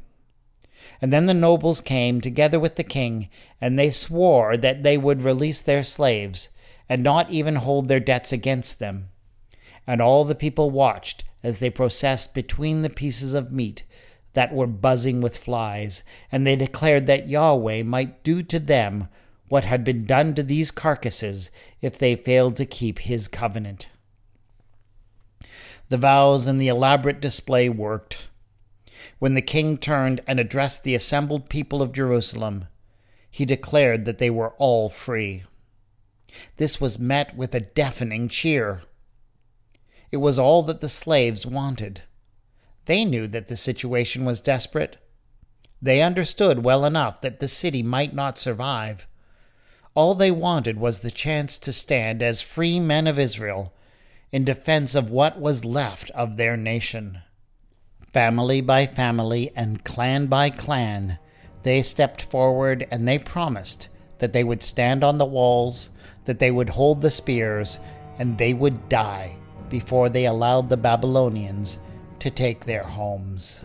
And 1.01 1.13
then 1.13 1.27
the 1.27 1.35
nobles 1.35 1.81
came 1.81 2.21
together 2.21 2.61
with 2.61 2.77
the 2.77 2.85
king, 2.85 3.29
and 3.61 3.79
they 3.79 3.91
swore 3.91 4.57
that 4.57 4.83
they 4.83 4.99
would 4.99 5.23
release 5.23 5.61
their 5.61 5.83
slaves, 5.83 6.51
and 6.89 7.03
not 7.03 7.31
even 7.31 7.57
hold 7.57 7.89
their 7.89 8.01
debts 8.01 8.33
against 8.33 8.79
them. 8.79 9.09
And 9.87 10.01
all 10.01 10.25
the 10.25 10.35
people 10.35 10.71
watched 10.71 11.25
as 11.43 11.59
they 11.59 11.71
processed 11.71 12.35
between 12.35 12.83
the 12.83 12.91
pieces 12.91 13.35
of 13.35 13.53
meat 13.53 13.85
that 14.33 14.53
were 14.55 14.67
buzzing 14.67 15.21
with 15.21 15.37
flies, 15.37 16.03
and 16.31 16.47
they 16.47 16.57
declared 16.57 17.07
that 17.07 17.29
Yahweh 17.29 17.83
might 17.83 18.23
do 18.23 18.43
to 18.43 18.59
them 18.59 19.09
what 19.49 19.65
had 19.65 19.83
been 19.83 20.05
done 20.05 20.35
to 20.35 20.43
these 20.43 20.71
carcasses 20.71 21.51
if 21.81 21.99
they 21.99 22.15
failed 22.15 22.57
to 22.57 22.65
keep 22.65 23.01
his 23.01 23.27
covenant. 23.27 23.89
The 25.91 25.99
vows 25.99 26.47
and 26.47 26.61
the 26.61 26.69
elaborate 26.69 27.21
display 27.21 27.69
worked. 27.69 28.29
When 29.19 29.35
the 29.35 29.43
king 29.43 29.77
turned 29.77 30.21
and 30.25 30.39
addressed 30.39 30.85
the 30.85 30.95
assembled 30.95 31.49
people 31.49 31.83
of 31.83 31.93
Jerusalem, 31.93 32.69
he 33.29 33.45
declared 33.45 34.05
that 34.05 34.19
they 34.19 34.31
were 34.31 34.51
all 34.51 34.89
free. 34.89 35.43
This 36.59 36.81
was 36.81 37.01
met 37.01 37.37
with 37.37 37.57
a 37.57 37.61
deafening 37.61 38.29
cheer. 38.29 38.83
It 40.13 40.19
was 40.19 40.39
all 40.39 40.63
that 40.63 40.81
the 40.81 40.89
slaves 40.89 41.45
wanted. 41.45 42.03
They 42.85 43.05
knew 43.05 43.27
that 43.27 43.49
the 43.49 43.57
situation 43.57 44.25
was 44.25 44.41
desperate. 44.41 44.97
They 45.83 46.03
understood 46.03 46.63
well 46.63 46.85
enough 46.85 47.21
that 47.21 47.41
the 47.41 47.49
city 47.49 47.83
might 47.83 48.15
not 48.15 48.39
survive. 48.39 49.09
All 49.95 50.15
they 50.15 50.31
wanted 50.31 50.79
was 50.79 51.01
the 51.01 51.11
chance 51.11 51.59
to 51.59 51.73
stand 51.73 52.23
as 52.23 52.41
free 52.43 52.79
men 52.79 53.09
of 53.09 53.19
Israel 53.19 53.75
in 54.33 54.45
defense 54.45 54.95
of 54.95 55.11
what 55.11 55.41
was 55.41 55.65
left 55.65 56.11
of 56.11 56.37
their 56.37 56.57
nation. 56.57 57.23
Family 58.13 58.61
by 58.61 58.87
family 58.87 59.51
and 59.55 59.85
clan 59.85 60.27
by 60.27 60.51
clan, 60.51 61.19
they 61.63 61.83
stepped 61.83 62.23
forward 62.23 62.87
and 62.91 63.07
they 63.07 63.19
promised 63.19 63.89
that 64.19 64.33
they 64.33 64.45
would 64.45 64.63
stand 64.63 65.03
on 65.03 65.19
the 65.19 65.25
walls, 65.25 65.91
that 66.25 66.39
they 66.39 66.51
would 66.51 66.71
hold 66.71 67.03
the 67.03 67.11
spears, 67.11 67.79
and 68.19 68.37
they 68.39 68.55
would 68.55 68.89
die 68.89 69.37
before 69.69 70.09
they 70.09 70.27
allowed 70.27 70.69
the 70.69 70.77
Babylonians 70.77 71.79
to 72.19 72.31
take 72.31 72.65
their 72.65 72.83
homes. 72.83 73.61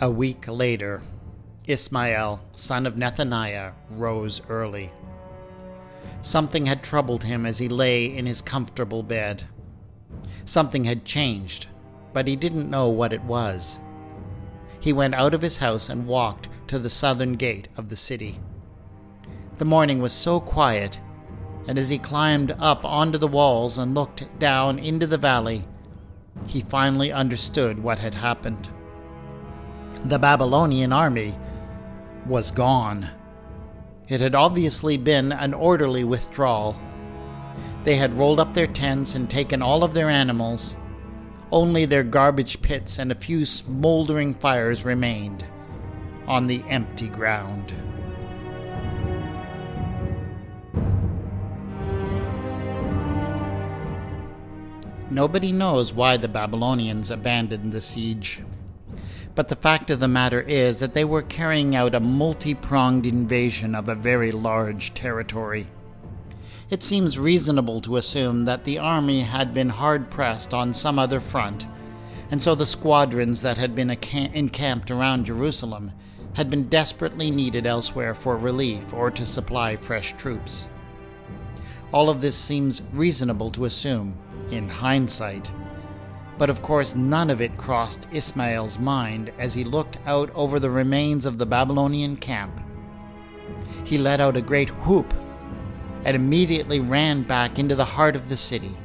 A 0.00 0.10
week 0.10 0.46
later, 0.46 1.02
Ismael, 1.68 2.40
son 2.54 2.86
of 2.86 2.94
Nethaniah, 2.94 3.74
rose 3.90 4.40
early. 4.48 4.90
Something 6.22 6.64
had 6.64 6.82
troubled 6.82 7.24
him 7.24 7.44
as 7.44 7.58
he 7.58 7.68
lay 7.68 8.06
in 8.06 8.24
his 8.24 8.40
comfortable 8.40 9.02
bed. 9.02 9.44
Something 10.46 10.84
had 10.84 11.04
changed, 11.04 11.66
but 12.14 12.26
he 12.26 12.36
didn't 12.36 12.70
know 12.70 12.88
what 12.88 13.12
it 13.12 13.22
was. 13.22 13.80
He 14.80 14.94
went 14.94 15.14
out 15.14 15.34
of 15.34 15.42
his 15.42 15.58
house 15.58 15.90
and 15.90 16.06
walked 16.06 16.48
to 16.68 16.78
the 16.78 16.88
southern 16.88 17.34
gate 17.34 17.68
of 17.76 17.90
the 17.90 17.96
city. 17.96 18.40
The 19.58 19.66
morning 19.66 20.00
was 20.00 20.14
so 20.14 20.40
quiet, 20.40 20.98
and 21.66 21.76
as 21.76 21.90
he 21.90 21.98
climbed 21.98 22.56
up 22.58 22.82
onto 22.82 23.18
the 23.18 23.28
walls 23.28 23.76
and 23.76 23.94
looked 23.94 24.26
down 24.38 24.78
into 24.78 25.06
the 25.06 25.18
valley, 25.18 25.68
he 26.46 26.62
finally 26.62 27.12
understood 27.12 27.78
what 27.78 27.98
had 27.98 28.14
happened. 28.14 28.70
The 30.04 30.18
Babylonian 30.18 30.92
army 30.92 31.36
was 32.26 32.50
gone. 32.50 33.08
It 34.08 34.20
had 34.20 34.34
obviously 34.34 34.96
been 34.96 35.32
an 35.32 35.52
orderly 35.54 36.04
withdrawal. 36.04 36.80
They 37.84 37.96
had 37.96 38.14
rolled 38.14 38.40
up 38.40 38.54
their 38.54 38.66
tents 38.66 39.14
and 39.14 39.28
taken 39.28 39.62
all 39.62 39.84
of 39.84 39.94
their 39.94 40.10
animals. 40.10 40.76
Only 41.52 41.84
their 41.84 42.04
garbage 42.04 42.60
pits 42.60 42.98
and 42.98 43.12
a 43.12 43.14
few 43.14 43.44
smoldering 43.44 44.34
fires 44.34 44.84
remained 44.84 45.48
on 46.26 46.46
the 46.46 46.62
empty 46.68 47.08
ground. 47.08 47.72
Nobody 55.10 55.52
knows 55.52 55.94
why 55.94 56.18
the 56.18 56.28
Babylonians 56.28 57.10
abandoned 57.10 57.72
the 57.72 57.80
siege. 57.80 58.42
But 59.38 59.46
the 59.46 59.54
fact 59.54 59.88
of 59.90 60.00
the 60.00 60.08
matter 60.08 60.40
is 60.40 60.80
that 60.80 60.94
they 60.94 61.04
were 61.04 61.22
carrying 61.22 61.76
out 61.76 61.94
a 61.94 62.00
multi 62.00 62.54
pronged 62.54 63.06
invasion 63.06 63.72
of 63.72 63.88
a 63.88 63.94
very 63.94 64.32
large 64.32 64.94
territory. 64.94 65.68
It 66.70 66.82
seems 66.82 67.20
reasonable 67.20 67.80
to 67.82 67.98
assume 67.98 68.46
that 68.46 68.64
the 68.64 68.78
army 68.78 69.20
had 69.20 69.54
been 69.54 69.68
hard 69.68 70.10
pressed 70.10 70.52
on 70.52 70.74
some 70.74 70.98
other 70.98 71.20
front, 71.20 71.68
and 72.32 72.42
so 72.42 72.56
the 72.56 72.66
squadrons 72.66 73.40
that 73.42 73.58
had 73.58 73.76
been 73.76 73.90
encamped 73.90 74.90
around 74.90 75.26
Jerusalem 75.26 75.92
had 76.32 76.50
been 76.50 76.68
desperately 76.68 77.30
needed 77.30 77.64
elsewhere 77.64 78.16
for 78.16 78.36
relief 78.36 78.92
or 78.92 79.08
to 79.12 79.24
supply 79.24 79.76
fresh 79.76 80.14
troops. 80.14 80.66
All 81.92 82.10
of 82.10 82.20
this 82.20 82.36
seems 82.36 82.82
reasonable 82.92 83.52
to 83.52 83.66
assume, 83.66 84.18
in 84.50 84.68
hindsight. 84.68 85.52
But 86.38 86.50
of 86.50 86.62
course, 86.62 86.94
none 86.94 87.30
of 87.30 87.40
it 87.40 87.58
crossed 87.58 88.08
Ismael's 88.12 88.78
mind 88.78 89.32
as 89.38 89.54
he 89.54 89.64
looked 89.64 89.98
out 90.06 90.30
over 90.34 90.60
the 90.60 90.70
remains 90.70 91.26
of 91.26 91.36
the 91.36 91.46
Babylonian 91.46 92.16
camp. 92.16 92.60
He 93.84 93.98
let 93.98 94.20
out 94.20 94.36
a 94.36 94.40
great 94.40 94.70
whoop 94.86 95.12
and 96.04 96.14
immediately 96.14 96.78
ran 96.78 97.22
back 97.22 97.58
into 97.58 97.74
the 97.74 97.84
heart 97.84 98.14
of 98.14 98.28
the 98.28 98.36
city. 98.36 98.76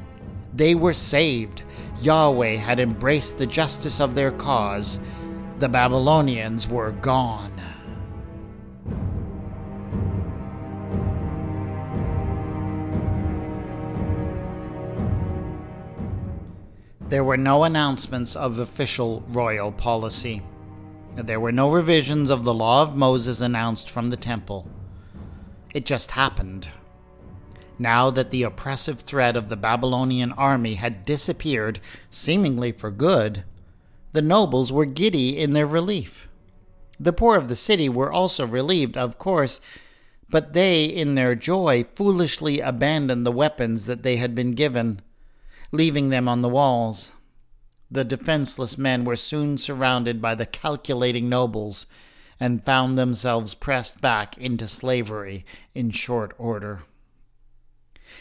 They 0.52 0.74
were 0.74 0.92
saved. 0.92 1.62
Yahweh 2.00 2.56
had 2.56 2.80
embraced 2.80 3.38
the 3.38 3.46
justice 3.46 4.00
of 4.00 4.14
their 4.14 4.32
cause, 4.32 4.98
the 5.60 5.68
Babylonians 5.68 6.68
were 6.68 6.90
gone. 6.90 7.52
There 17.14 17.22
were 17.22 17.36
no 17.36 17.62
announcements 17.62 18.34
of 18.34 18.58
official 18.58 19.22
royal 19.28 19.70
policy. 19.70 20.42
There 21.14 21.38
were 21.38 21.52
no 21.52 21.70
revisions 21.70 22.28
of 22.28 22.42
the 22.42 22.52
law 22.52 22.82
of 22.82 22.96
Moses 22.96 23.40
announced 23.40 23.88
from 23.88 24.10
the 24.10 24.16
temple. 24.16 24.66
It 25.72 25.86
just 25.86 26.10
happened. 26.10 26.70
Now 27.78 28.10
that 28.10 28.32
the 28.32 28.42
oppressive 28.42 28.98
threat 28.98 29.36
of 29.36 29.48
the 29.48 29.56
Babylonian 29.56 30.32
army 30.32 30.74
had 30.74 31.04
disappeared, 31.04 31.78
seemingly 32.10 32.72
for 32.72 32.90
good, 32.90 33.44
the 34.10 34.20
nobles 34.20 34.72
were 34.72 34.84
giddy 34.84 35.38
in 35.38 35.52
their 35.52 35.66
relief. 35.66 36.26
The 36.98 37.12
poor 37.12 37.36
of 37.36 37.46
the 37.46 37.54
city 37.54 37.88
were 37.88 38.12
also 38.12 38.44
relieved, 38.44 38.96
of 38.96 39.20
course, 39.20 39.60
but 40.28 40.52
they, 40.52 40.86
in 40.86 41.14
their 41.14 41.36
joy, 41.36 41.84
foolishly 41.94 42.58
abandoned 42.58 43.24
the 43.24 43.30
weapons 43.30 43.86
that 43.86 44.02
they 44.02 44.16
had 44.16 44.34
been 44.34 44.50
given 44.50 45.00
leaving 45.74 46.10
them 46.10 46.28
on 46.28 46.40
the 46.40 46.48
walls. 46.48 47.10
The 47.90 48.04
defenseless 48.04 48.78
men 48.78 49.04
were 49.04 49.16
soon 49.16 49.58
surrounded 49.58 50.22
by 50.22 50.36
the 50.36 50.46
calculating 50.46 51.28
nobles 51.28 51.86
and 52.38 52.64
found 52.64 52.96
themselves 52.96 53.54
pressed 53.54 54.00
back 54.00 54.38
into 54.38 54.68
slavery 54.68 55.44
in 55.74 55.90
short 55.90 56.32
order. 56.38 56.82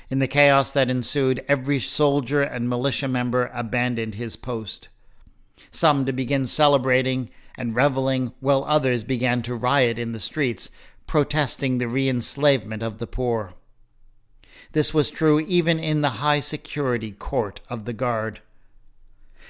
In 0.10 0.20
the 0.20 0.28
chaos 0.28 0.72
that 0.72 0.90
ensued, 0.90 1.46
every 1.48 1.80
soldier 1.80 2.42
and 2.42 2.68
militia 2.68 3.08
member 3.08 3.52
abandoned 3.54 4.16
his 4.16 4.36
post. 4.36 4.90
Some 5.70 6.06
to 6.06 6.14
begin 6.14 6.48
celebrating 6.48 7.30
and 7.56 7.76
reveling, 7.76 8.34
while 8.40 8.64
others 8.68 9.04
began 9.04 9.44
to 9.44 9.56
riot 9.56 10.00
in 10.00 10.12
the 10.12 10.20
streets, 10.20 10.72
protesting 11.06 11.78
the 11.78 11.88
re 11.88 12.10
enslavement 12.10 12.82
of 12.82 12.98
the 12.98 13.08
poor. 13.08 13.54
This 14.72 14.94
was 14.94 15.10
true 15.10 15.40
even 15.42 15.80
in 15.80 16.02
the 16.02 16.10
high 16.10 16.40
security 16.40 17.12
court 17.12 17.60
of 17.70 17.86
the 17.86 17.94
guard. 17.94 18.40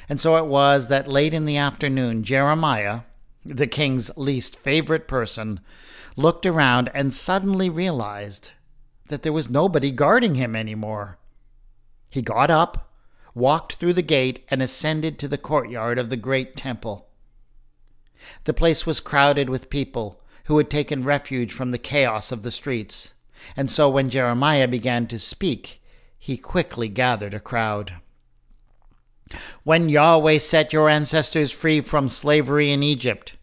And 0.10 0.20
so 0.20 0.36
it 0.38 0.48
was 0.48 0.88
that 0.88 1.08
late 1.08 1.34
in 1.34 1.46
the 1.46 1.58
afternoon, 1.58 2.24
Jeremiah, 2.24 3.01
the 3.46 3.67
king's 3.67 4.15
least 4.17 4.58
favorite 4.58 5.08
person, 5.08 5.60
looked 6.15 6.46
around 6.46 6.89
and 6.93 7.13
suddenly 7.13 7.70
realized 7.70 8.51
that 9.08 9.24
there 9.24 9.34
was 9.34 9.50
nobody 9.50 9.91
guarding 9.91 10.36
him 10.36 10.55
anymore. 10.55 11.17
He 12.10 12.22
got 12.22 12.50
up, 12.50 12.91
walked 13.34 13.75
through 13.75 13.93
the 13.93 14.01
gate, 14.01 14.46
and 14.50 14.62
ascended 14.62 15.17
to 15.20 15.27
the 15.27 15.38
courtyard 15.38 15.98
of 15.98 16.10
the 16.10 16.17
great 16.17 16.55
temple. 16.55 17.08
The 18.46 18.53
place 18.53 18.86
was 18.86 19.00
crowded 19.00 19.50
with 19.50 19.70
people 19.70 20.22
who 20.46 20.58
had 20.58 20.70
taken 20.70 21.03
refuge 21.03 21.51
from 21.51 21.72
the 21.72 21.77
chaos 21.77 22.32
of 22.32 22.43
the 22.43 22.51
streets. 22.51 23.13
And 23.55 23.69
so 23.69 23.89
when 23.89 24.09
Jeremiah 24.09 24.67
began 24.67 25.07
to 25.07 25.19
speak, 25.19 25.81
he 26.17 26.38
quickly 26.38 26.88
gathered 26.89 27.33
a 27.33 27.39
crowd. 27.39 27.93
When 29.63 29.89
Yahweh 29.89 30.38
set 30.38 30.73
your 30.73 30.89
ancestors 30.89 31.51
free 31.51 31.81
from 31.81 32.07
slavery 32.07 32.71
in 32.71 32.83
Egypt, 32.83 33.35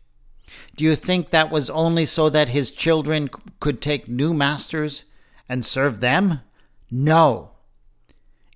do 0.76 0.84
you 0.84 0.94
think 0.94 1.30
that 1.30 1.50
was 1.50 1.68
only 1.68 2.06
so 2.06 2.30
that 2.30 2.50
his 2.50 2.70
children 2.70 3.28
could 3.58 3.80
take 3.80 4.08
new 4.08 4.32
masters 4.32 5.04
and 5.48 5.64
serve 5.64 6.00
them? 6.00 6.40
No. 6.90 7.50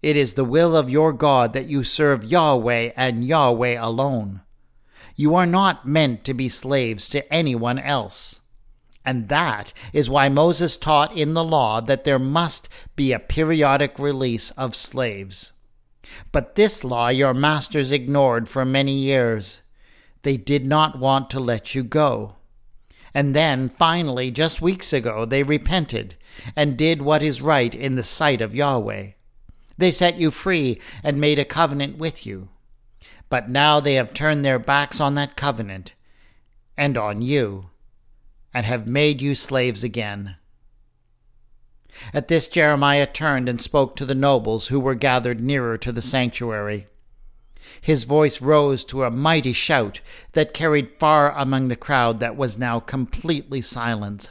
It 0.02 0.16
is 0.16 0.34
the 0.34 0.44
will 0.44 0.76
of 0.76 0.90
your 0.90 1.12
God 1.12 1.52
that 1.54 1.66
you 1.66 1.82
serve 1.82 2.24
Yahweh 2.24 2.92
and 2.96 3.24
Yahweh 3.24 3.76
alone. 3.78 4.42
You 5.16 5.34
are 5.34 5.46
not 5.46 5.86
meant 5.86 6.24
to 6.24 6.34
be 6.34 6.48
slaves 6.48 7.08
to 7.10 7.32
anyone 7.32 7.78
else. 7.78 8.40
And 9.04 9.28
that 9.28 9.72
is 9.92 10.08
why 10.08 10.28
Moses 10.28 10.76
taught 10.76 11.14
in 11.16 11.34
the 11.34 11.44
law 11.44 11.80
that 11.80 12.04
there 12.04 12.18
must 12.18 12.68
be 12.96 13.12
a 13.12 13.18
periodic 13.18 13.98
release 13.98 14.50
of 14.52 14.74
slaves. 14.74 15.52
But 16.32 16.54
this 16.54 16.84
law 16.84 17.08
your 17.08 17.34
masters 17.34 17.92
ignored 17.92 18.48
for 18.48 18.64
many 18.64 18.92
years. 18.92 19.62
They 20.22 20.36
did 20.36 20.64
not 20.64 20.98
want 20.98 21.28
to 21.30 21.40
let 21.40 21.74
you 21.74 21.84
go. 21.84 22.36
And 23.12 23.34
then, 23.34 23.68
finally, 23.68 24.30
just 24.30 24.62
weeks 24.62 24.92
ago, 24.92 25.24
they 25.24 25.42
repented 25.42 26.16
and 26.56 26.76
did 26.76 27.02
what 27.02 27.22
is 27.22 27.42
right 27.42 27.74
in 27.74 27.94
the 27.94 28.02
sight 28.02 28.40
of 28.40 28.54
Yahweh. 28.54 29.10
They 29.76 29.90
set 29.90 30.18
you 30.18 30.30
free 30.30 30.80
and 31.02 31.20
made 31.20 31.38
a 31.38 31.44
covenant 31.44 31.98
with 31.98 32.26
you. 32.26 32.48
But 33.28 33.50
now 33.50 33.80
they 33.80 33.94
have 33.94 34.14
turned 34.14 34.44
their 34.44 34.58
backs 34.58 35.00
on 35.00 35.14
that 35.14 35.36
covenant 35.36 35.94
and 36.76 36.96
on 36.96 37.22
you 37.22 37.70
and 38.54 38.64
have 38.64 38.86
made 38.86 39.20
you 39.20 39.34
slaves 39.34 39.82
again. 39.84 40.36
At 42.12 42.28
this 42.28 42.46
Jeremiah 42.46 43.06
turned 43.06 43.48
and 43.48 43.60
spoke 43.60 43.96
to 43.96 44.06
the 44.06 44.14
nobles 44.14 44.68
who 44.68 44.80
were 44.80 44.94
gathered 44.94 45.40
nearer 45.40 45.76
to 45.78 45.92
the 45.92 46.02
sanctuary. 46.02 46.86
His 47.80 48.04
voice 48.04 48.40
rose 48.40 48.84
to 48.86 49.04
a 49.04 49.10
mighty 49.10 49.52
shout 49.52 50.00
that 50.32 50.54
carried 50.54 50.98
far 50.98 51.32
among 51.32 51.68
the 51.68 51.76
crowd 51.76 52.20
that 52.20 52.36
was 52.36 52.58
now 52.58 52.80
completely 52.80 53.60
silent. 53.60 54.30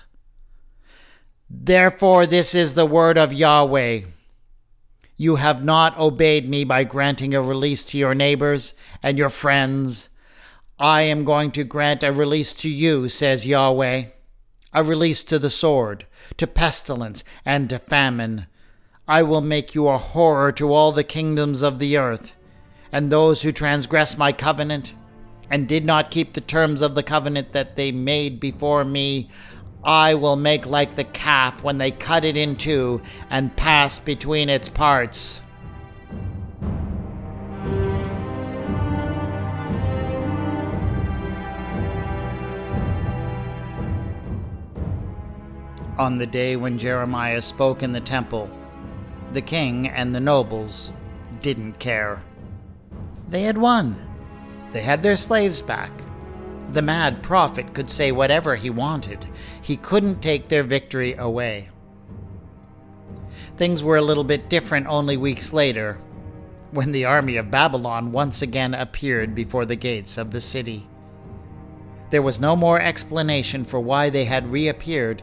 Therefore, 1.50 2.26
this 2.26 2.56
is 2.56 2.74
the 2.74 2.86
word 2.86 3.18
of 3.18 3.32
Yahweh. 3.32 4.02
You 5.18 5.36
have 5.36 5.64
not 5.64 5.98
obeyed 5.98 6.50
me 6.50 6.64
by 6.64 6.84
granting 6.84 7.36
a 7.36 7.42
release 7.42 7.86
to 7.86 7.98
your 7.98 8.16
neighbors 8.16 8.74
and 9.04 9.18
your 9.18 9.30
friends 9.30 10.10
I 10.80 11.04
am 11.04 11.24
going 11.24 11.52
to 11.52 11.64
grant 11.64 12.02
a 12.02 12.12
release 12.12 12.54
to 12.56 12.70
you, 12.70 13.08
says 13.08 13.46
Yahweh, 13.46 14.06
a 14.74 14.84
release 14.84 15.24
to 15.26 15.38
the 15.38 15.52
sword, 15.52 16.08
to 16.38 16.48
pestilence, 16.48 17.24
and 17.46 17.70
to 17.70 17.78
famine. 17.78 18.48
I 19.08 19.22
will 19.22 19.42
make 19.42 19.76
you 19.76 19.88
a 19.88 20.00
horror 20.00 20.52
to 20.54 20.74
all 20.74 20.92
the 20.92 21.04
kingdoms 21.04 21.62
of 21.62 21.78
the 21.78 21.98
earth, 21.98 22.34
and 22.92 23.12
those 23.12 23.44
who 23.44 23.52
transgress 23.52 24.18
my 24.18 24.32
covenant 24.32 24.96
and 25.52 25.68
did 25.68 25.86
not 25.86 26.10
keep 26.10 26.34
the 26.34 26.42
terms 26.42 26.82
of 26.82 26.96
the 26.96 27.04
covenant 27.04 27.54
that 27.54 27.76
they 27.76 27.92
made 27.92 28.40
before 28.40 28.84
me, 28.84 29.30
I 29.84 30.16
will 30.16 30.38
make 30.38 30.66
like 30.66 30.96
the 30.96 31.04
calf 31.04 31.64
when 31.64 31.78
they 31.78 31.92
cut 31.92 32.26
it 32.26 32.36
in 32.36 32.56
two 32.56 33.04
and 33.30 33.56
pass 33.56 34.00
between 34.00 34.50
its 34.50 34.70
parts. 34.70 35.43
On 45.98 46.18
the 46.18 46.26
day 46.26 46.56
when 46.56 46.80
Jeremiah 46.80 47.42
spoke 47.42 47.84
in 47.84 47.92
the 47.92 48.02
temple, 48.02 48.50
the 49.32 49.42
king 49.42 49.88
and 49.88 50.14
the 50.14 50.20
nobles 50.20 50.92
didn't 51.42 51.78
care. 51.78 52.24
They 53.30 53.44
had 53.44 53.60
won. 53.60 54.02
They 54.72 54.82
had 54.82 55.04
their 55.04 55.16
slaves 55.16 55.62
back. 55.62 55.92
The 56.72 56.82
mad 56.82 57.22
prophet 57.22 57.76
could 57.76 57.92
say 57.92 58.12
whatever 58.12 58.56
he 58.56 58.72
wanted. 58.72 59.28
He 59.62 59.78
couldn't 59.78 60.22
take 60.22 60.48
their 60.48 60.64
victory 60.64 61.14
away. 61.14 61.70
Things 63.56 63.84
were 63.84 63.98
a 63.98 64.02
little 64.02 64.24
bit 64.24 64.50
different 64.50 64.88
only 64.88 65.16
weeks 65.16 65.54
later, 65.54 66.00
when 66.72 66.92
the 66.92 67.06
army 67.06 67.38
of 67.38 67.52
Babylon 67.52 68.12
once 68.12 68.42
again 68.42 68.74
appeared 68.74 69.36
before 69.36 69.66
the 69.66 69.76
gates 69.76 70.18
of 70.18 70.32
the 70.32 70.42
city. 70.42 70.88
There 72.10 72.24
was 72.24 72.40
no 72.40 72.56
more 72.56 72.82
explanation 72.82 73.64
for 73.64 73.80
why 73.80 74.10
they 74.10 74.26
had 74.26 74.52
reappeared 74.52 75.22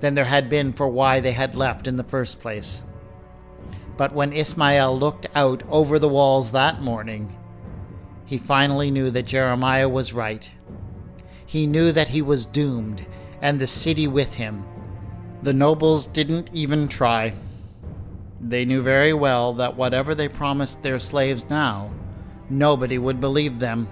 than 0.00 0.14
there 0.14 0.24
had 0.24 0.50
been 0.50 0.72
for 0.72 0.88
why 0.88 1.20
they 1.20 1.32
had 1.32 1.54
left 1.54 1.86
in 1.86 1.96
the 1.96 2.04
first 2.04 2.40
place. 2.40 2.82
But 3.96 4.12
when 4.12 4.32
Ismael 4.32 4.98
looked 4.98 5.26
out 5.34 5.62
over 5.70 5.98
the 5.98 6.08
walls 6.08 6.52
that 6.52 6.82
morning, 6.82 7.34
he 8.26 8.38
finally 8.38 8.90
knew 8.90 9.10
that 9.10 9.26
Jeremiah 9.26 9.88
was 9.88 10.12
right. 10.12 10.50
He 11.46 11.66
knew 11.66 11.92
that 11.92 12.08
he 12.08 12.20
was 12.20 12.44
doomed, 12.44 13.06
and 13.40 13.58
the 13.58 13.66
city 13.66 14.06
with 14.06 14.34
him. 14.34 14.64
The 15.42 15.54
nobles 15.54 16.06
didn't 16.06 16.50
even 16.52 16.88
try. 16.88 17.34
They 18.40 18.64
knew 18.64 18.82
very 18.82 19.12
well 19.12 19.54
that 19.54 19.76
whatever 19.76 20.14
they 20.14 20.28
promised 20.28 20.82
their 20.82 20.98
slaves 20.98 21.48
now, 21.48 21.90
nobody 22.50 22.98
would 22.98 23.20
believe 23.20 23.58
them. 23.58 23.88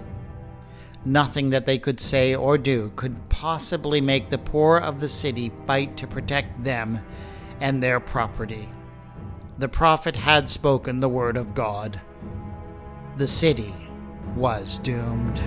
Nothing 1.05 1.51
that 1.51 1.67
they 1.67 1.79
could 1.79 2.01
say 2.01 2.35
or 2.35 2.57
do 2.57 2.91
could 2.97 3.29
possibly 3.29 4.01
make 4.01 4.31
the 4.31 4.39
poor 4.39 4.79
of 4.79 5.01
the 5.01 5.09
city 5.09 5.53
fight 5.67 5.97
to 5.99 6.07
protect 6.07 6.65
them 6.65 7.01
and 7.61 7.83
their 7.83 8.01
property. 8.01 8.69
The 9.59 9.69
prophet 9.69 10.17
had 10.17 10.49
spoken 10.49 11.01
the 11.01 11.09
word 11.09 11.37
of 11.37 11.55
God. 11.55 12.01
The 13.17 13.27
city 13.27 13.75
was 14.35 14.79
doomed. 14.79 15.41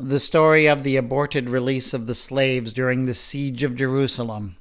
The 0.00 0.20
story 0.20 0.66
of 0.66 0.84
the 0.84 0.94
aborted 0.94 1.50
release 1.50 1.92
of 1.92 2.06
the 2.06 2.14
slaves 2.14 2.72
during 2.72 3.04
the 3.04 3.14
siege 3.14 3.64
of 3.64 3.74
Jerusalem 3.74 4.56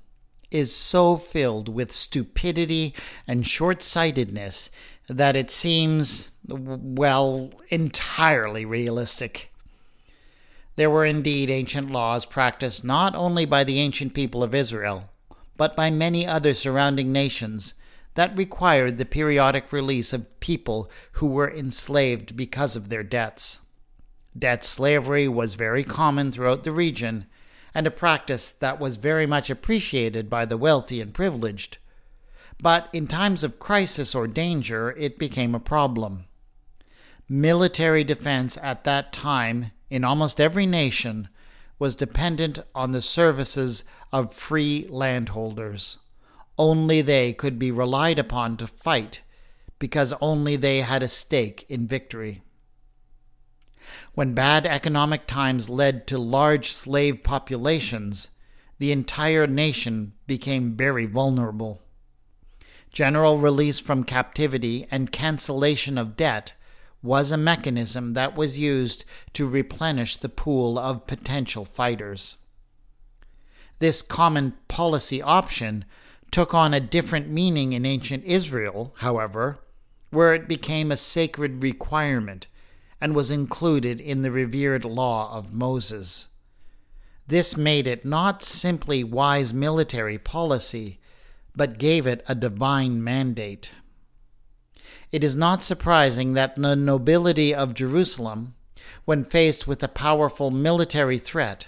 is 0.49 0.75
so 0.75 1.15
filled 1.15 1.69
with 1.69 1.91
stupidity 1.91 2.95
and 3.27 3.45
short 3.45 3.83
sightedness 3.83 4.71
that 5.07 5.35
it 5.35 5.51
seems, 5.51 6.31
well, 6.47 7.51
entirely 7.69 8.65
realistic. 8.65 9.53
There 10.75 10.89
were 10.89 11.05
indeed 11.05 11.51
ancient 11.51 11.91
laws 11.91 12.25
practiced 12.25 12.83
not 12.83 13.13
only 13.13 13.45
by 13.45 13.63
the 13.63 13.77
ancient 13.77 14.15
people 14.15 14.41
of 14.41 14.55
Israel, 14.55 15.11
but 15.55 15.75
by 15.75 15.91
many 15.91 16.25
other 16.25 16.55
surrounding 16.55 17.11
nations 17.11 17.75
that 18.15 18.35
required 18.35 18.97
the 18.97 19.05
periodic 19.05 19.71
release 19.71 20.13
of 20.13 20.39
people 20.39 20.89
who 21.13 21.27
were 21.27 21.53
enslaved 21.53 22.35
because 22.35 22.75
of 22.75 22.89
their 22.89 23.03
debts. 23.03 23.61
Debt 24.37 24.63
slavery 24.63 25.27
was 25.27 25.55
very 25.55 25.83
common 25.83 26.31
throughout 26.31 26.63
the 26.63 26.71
region, 26.71 27.25
and 27.73 27.87
a 27.87 27.91
practice 27.91 28.49
that 28.49 28.79
was 28.79 28.97
very 28.97 29.25
much 29.25 29.49
appreciated 29.49 30.29
by 30.29 30.45
the 30.45 30.57
wealthy 30.57 31.01
and 31.01 31.13
privileged. 31.13 31.77
But 32.61 32.89
in 32.91 33.07
times 33.07 33.43
of 33.43 33.59
crisis 33.59 34.13
or 34.13 34.27
danger, 34.27 34.95
it 34.97 35.17
became 35.17 35.55
a 35.55 35.59
problem. 35.59 36.25
Military 37.29 38.03
defense 38.03 38.57
at 38.61 38.83
that 38.83 39.13
time, 39.13 39.71
in 39.89 40.03
almost 40.03 40.41
every 40.41 40.65
nation, 40.65 41.29
was 41.79 41.95
dependent 41.95 42.59
on 42.73 42.91
the 42.91 43.01
services 43.01 43.83
of 44.11 44.33
free 44.33 44.87
landholders. 44.89 45.99
Only 46.57 47.01
they 47.01 47.33
could 47.33 47.59
be 47.59 47.71
relied 47.71 48.17
upon 48.17 48.57
to 48.57 48.67
fight, 48.67 49.21
because 49.77 50.13
only 50.21 50.55
they 50.55 50.81
had 50.81 51.03
a 51.03 51.07
stake 51.07 51.65
in 51.69 51.85
victory. 51.85 52.41
When 54.13 54.33
bad 54.33 54.65
economic 54.65 55.27
times 55.27 55.69
led 55.69 56.07
to 56.07 56.17
large 56.17 56.71
slave 56.71 57.23
populations, 57.23 58.29
the 58.79 58.91
entire 58.91 59.47
nation 59.47 60.13
became 60.27 60.75
very 60.75 61.05
vulnerable. 61.05 61.81
General 62.91 63.37
release 63.37 63.79
from 63.79 64.03
captivity 64.03 64.87
and 64.89 65.11
cancellation 65.11 65.97
of 65.97 66.17
debt 66.17 66.53
was 67.03 67.31
a 67.31 67.37
mechanism 67.37 68.13
that 68.13 68.35
was 68.35 68.59
used 68.59 69.05
to 69.33 69.47
replenish 69.47 70.15
the 70.15 70.29
pool 70.29 70.79
of 70.79 71.07
potential 71.07 71.63
fighters. 71.63 72.37
This 73.79 74.01
common 74.01 74.53
policy 74.67 75.21
option 75.21 75.85
took 76.31 76.53
on 76.53 76.73
a 76.73 76.79
different 76.79 77.29
meaning 77.29 77.73
in 77.73 77.85
ancient 77.85 78.23
Israel, 78.25 78.93
however, 78.97 79.59
where 80.09 80.33
it 80.33 80.47
became 80.47 80.91
a 80.91 80.97
sacred 80.97 81.61
requirement 81.61 82.47
and 82.99 83.15
was 83.15 83.31
included 83.31 83.99
in 84.01 84.21
the 84.21 84.31
revered 84.31 84.83
law 84.83 85.35
of 85.35 85.53
Moses. 85.53 86.29
This 87.27 87.57
made 87.57 87.87
it 87.87 88.05
not 88.05 88.43
simply 88.43 89.03
wise 89.03 89.53
military 89.53 90.17
policy, 90.17 90.99
but 91.55 91.77
gave 91.77 92.07
it 92.07 92.23
a 92.27 92.35
divine 92.35 93.03
mandate. 93.03 93.71
It 95.11 95.23
is 95.23 95.35
not 95.35 95.63
surprising 95.63 96.33
that 96.33 96.55
the 96.55 96.75
nobility 96.75 97.53
of 97.53 97.73
Jerusalem, 97.73 98.55
when 99.05 99.23
faced 99.23 99.67
with 99.67 99.81
a 99.83 99.87
powerful 99.87 100.51
military 100.51 101.17
threat, 101.17 101.67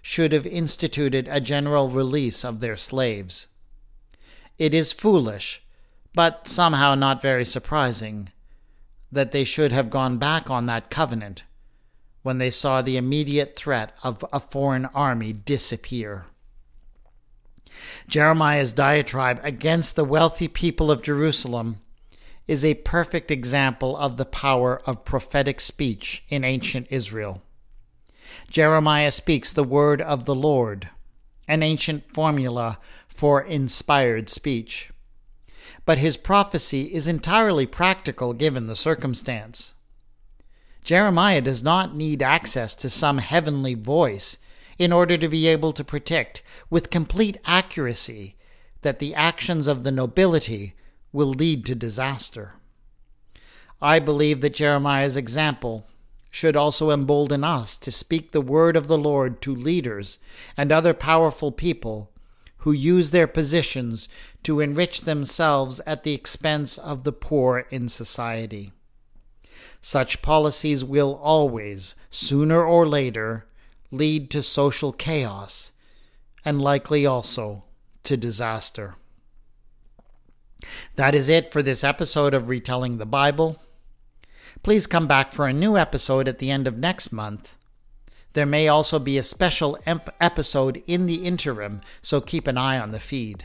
should 0.00 0.32
have 0.32 0.46
instituted 0.46 1.28
a 1.28 1.40
general 1.40 1.88
release 1.88 2.44
of 2.44 2.60
their 2.60 2.76
slaves. 2.76 3.48
It 4.58 4.74
is 4.74 4.92
foolish, 4.92 5.62
but 6.14 6.48
somehow 6.48 6.94
not 6.94 7.22
very 7.22 7.44
surprising, 7.44 8.30
that 9.10 9.32
they 9.32 9.44
should 9.44 9.72
have 9.72 9.90
gone 9.90 10.18
back 10.18 10.50
on 10.50 10.66
that 10.66 10.90
covenant 10.90 11.44
when 12.22 12.38
they 12.38 12.50
saw 12.50 12.82
the 12.82 12.96
immediate 12.96 13.56
threat 13.56 13.96
of 14.02 14.24
a 14.32 14.40
foreign 14.40 14.86
army 14.86 15.32
disappear. 15.32 16.26
Jeremiah's 18.06 18.72
diatribe 18.72 19.40
against 19.42 19.96
the 19.96 20.04
wealthy 20.04 20.48
people 20.48 20.90
of 20.90 21.02
Jerusalem 21.02 21.80
is 22.46 22.64
a 22.64 22.74
perfect 22.74 23.30
example 23.30 23.96
of 23.96 24.16
the 24.16 24.24
power 24.24 24.80
of 24.86 25.04
prophetic 25.04 25.60
speech 25.60 26.24
in 26.28 26.44
ancient 26.44 26.86
Israel. 26.90 27.42
Jeremiah 28.50 29.10
speaks 29.10 29.52
the 29.52 29.64
word 29.64 30.00
of 30.00 30.24
the 30.24 30.34
Lord, 30.34 30.88
an 31.46 31.62
ancient 31.62 32.12
formula 32.12 32.78
for 33.08 33.42
inspired 33.42 34.28
speech 34.28 34.90
but 35.84 35.98
his 35.98 36.16
prophecy 36.16 36.92
is 36.94 37.08
entirely 37.08 37.66
practical 37.66 38.32
given 38.32 38.66
the 38.66 38.76
circumstance. 38.76 39.74
Jeremiah 40.84 41.40
does 41.40 41.62
not 41.62 41.94
need 41.94 42.22
access 42.22 42.74
to 42.76 42.88
some 42.88 43.18
heavenly 43.18 43.74
voice 43.74 44.38
in 44.78 44.92
order 44.92 45.18
to 45.18 45.28
be 45.28 45.46
able 45.46 45.72
to 45.72 45.84
predict 45.84 46.42
with 46.70 46.90
complete 46.90 47.36
accuracy 47.44 48.36
that 48.82 48.98
the 48.98 49.14
actions 49.14 49.66
of 49.66 49.84
the 49.84 49.92
nobility 49.92 50.74
will 51.12 51.28
lead 51.28 51.66
to 51.66 51.74
disaster. 51.74 52.54
I 53.82 53.98
believe 53.98 54.40
that 54.40 54.54
Jeremiah's 54.54 55.16
example 55.16 55.86
should 56.30 56.56
also 56.56 56.90
embolden 56.90 57.44
us 57.44 57.76
to 57.78 57.90
speak 57.90 58.32
the 58.32 58.40
word 58.40 58.76
of 58.76 58.86
the 58.86 58.98
Lord 58.98 59.40
to 59.42 59.54
leaders 59.54 60.18
and 60.56 60.70
other 60.70 60.94
powerful 60.94 61.52
people 61.52 62.12
who 62.58 62.72
use 62.72 63.10
their 63.10 63.26
positions 63.26 64.08
to 64.42 64.60
enrich 64.60 65.02
themselves 65.02 65.80
at 65.86 66.02
the 66.02 66.14
expense 66.14 66.78
of 66.78 67.04
the 67.04 67.12
poor 67.12 67.66
in 67.70 67.88
society. 67.88 68.72
Such 69.80 70.22
policies 70.22 70.84
will 70.84 71.14
always, 71.22 71.94
sooner 72.10 72.64
or 72.64 72.86
later, 72.86 73.46
lead 73.90 74.30
to 74.30 74.42
social 74.42 74.92
chaos 74.92 75.72
and 76.44 76.60
likely 76.60 77.06
also 77.06 77.64
to 78.04 78.16
disaster. 78.16 78.96
That 80.96 81.14
is 81.14 81.28
it 81.28 81.52
for 81.52 81.62
this 81.62 81.84
episode 81.84 82.34
of 82.34 82.48
Retelling 82.48 82.98
the 82.98 83.06
Bible. 83.06 83.62
Please 84.64 84.88
come 84.88 85.06
back 85.06 85.32
for 85.32 85.46
a 85.46 85.52
new 85.52 85.76
episode 85.76 86.26
at 86.26 86.40
the 86.40 86.50
end 86.50 86.66
of 86.66 86.76
next 86.76 87.12
month 87.12 87.57
there 88.34 88.46
may 88.46 88.68
also 88.68 88.98
be 88.98 89.18
a 89.18 89.22
special 89.22 89.78
emp- 89.86 90.10
episode 90.20 90.82
in 90.86 91.06
the 91.06 91.24
interim, 91.24 91.80
so 92.02 92.20
keep 92.20 92.46
an 92.46 92.58
eye 92.58 92.78
on 92.78 92.92
the 92.92 93.00
feed. 93.00 93.44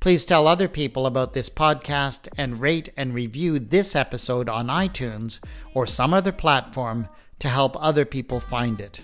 Please 0.00 0.24
tell 0.24 0.46
other 0.48 0.68
people 0.68 1.06
about 1.06 1.34
this 1.34 1.50
podcast 1.50 2.26
and 2.36 2.62
rate 2.62 2.88
and 2.96 3.14
review 3.14 3.58
this 3.58 3.94
episode 3.94 4.48
on 4.48 4.68
iTunes 4.68 5.40
or 5.74 5.86
some 5.86 6.14
other 6.14 6.32
platform 6.32 7.08
to 7.38 7.48
help 7.48 7.76
other 7.78 8.04
people 8.04 8.40
find 8.40 8.80
it. 8.80 9.00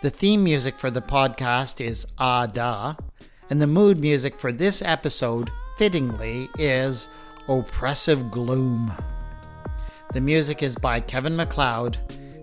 The 0.00 0.10
theme 0.10 0.42
music 0.42 0.78
for 0.78 0.90
the 0.90 1.02
podcast 1.02 1.84
is 1.84 2.06
Ah 2.18 2.46
Da, 2.46 2.94
and 3.50 3.60
the 3.60 3.66
mood 3.66 3.98
music 3.98 4.38
for 4.38 4.52
this 4.52 4.80
episode, 4.80 5.50
fittingly, 5.76 6.48
is 6.58 7.10
Oppressive 7.48 8.30
Gloom. 8.30 8.92
The 10.14 10.20
music 10.22 10.62
is 10.62 10.76
by 10.76 11.00
Kevin 11.00 11.36
MacLeod 11.36 11.98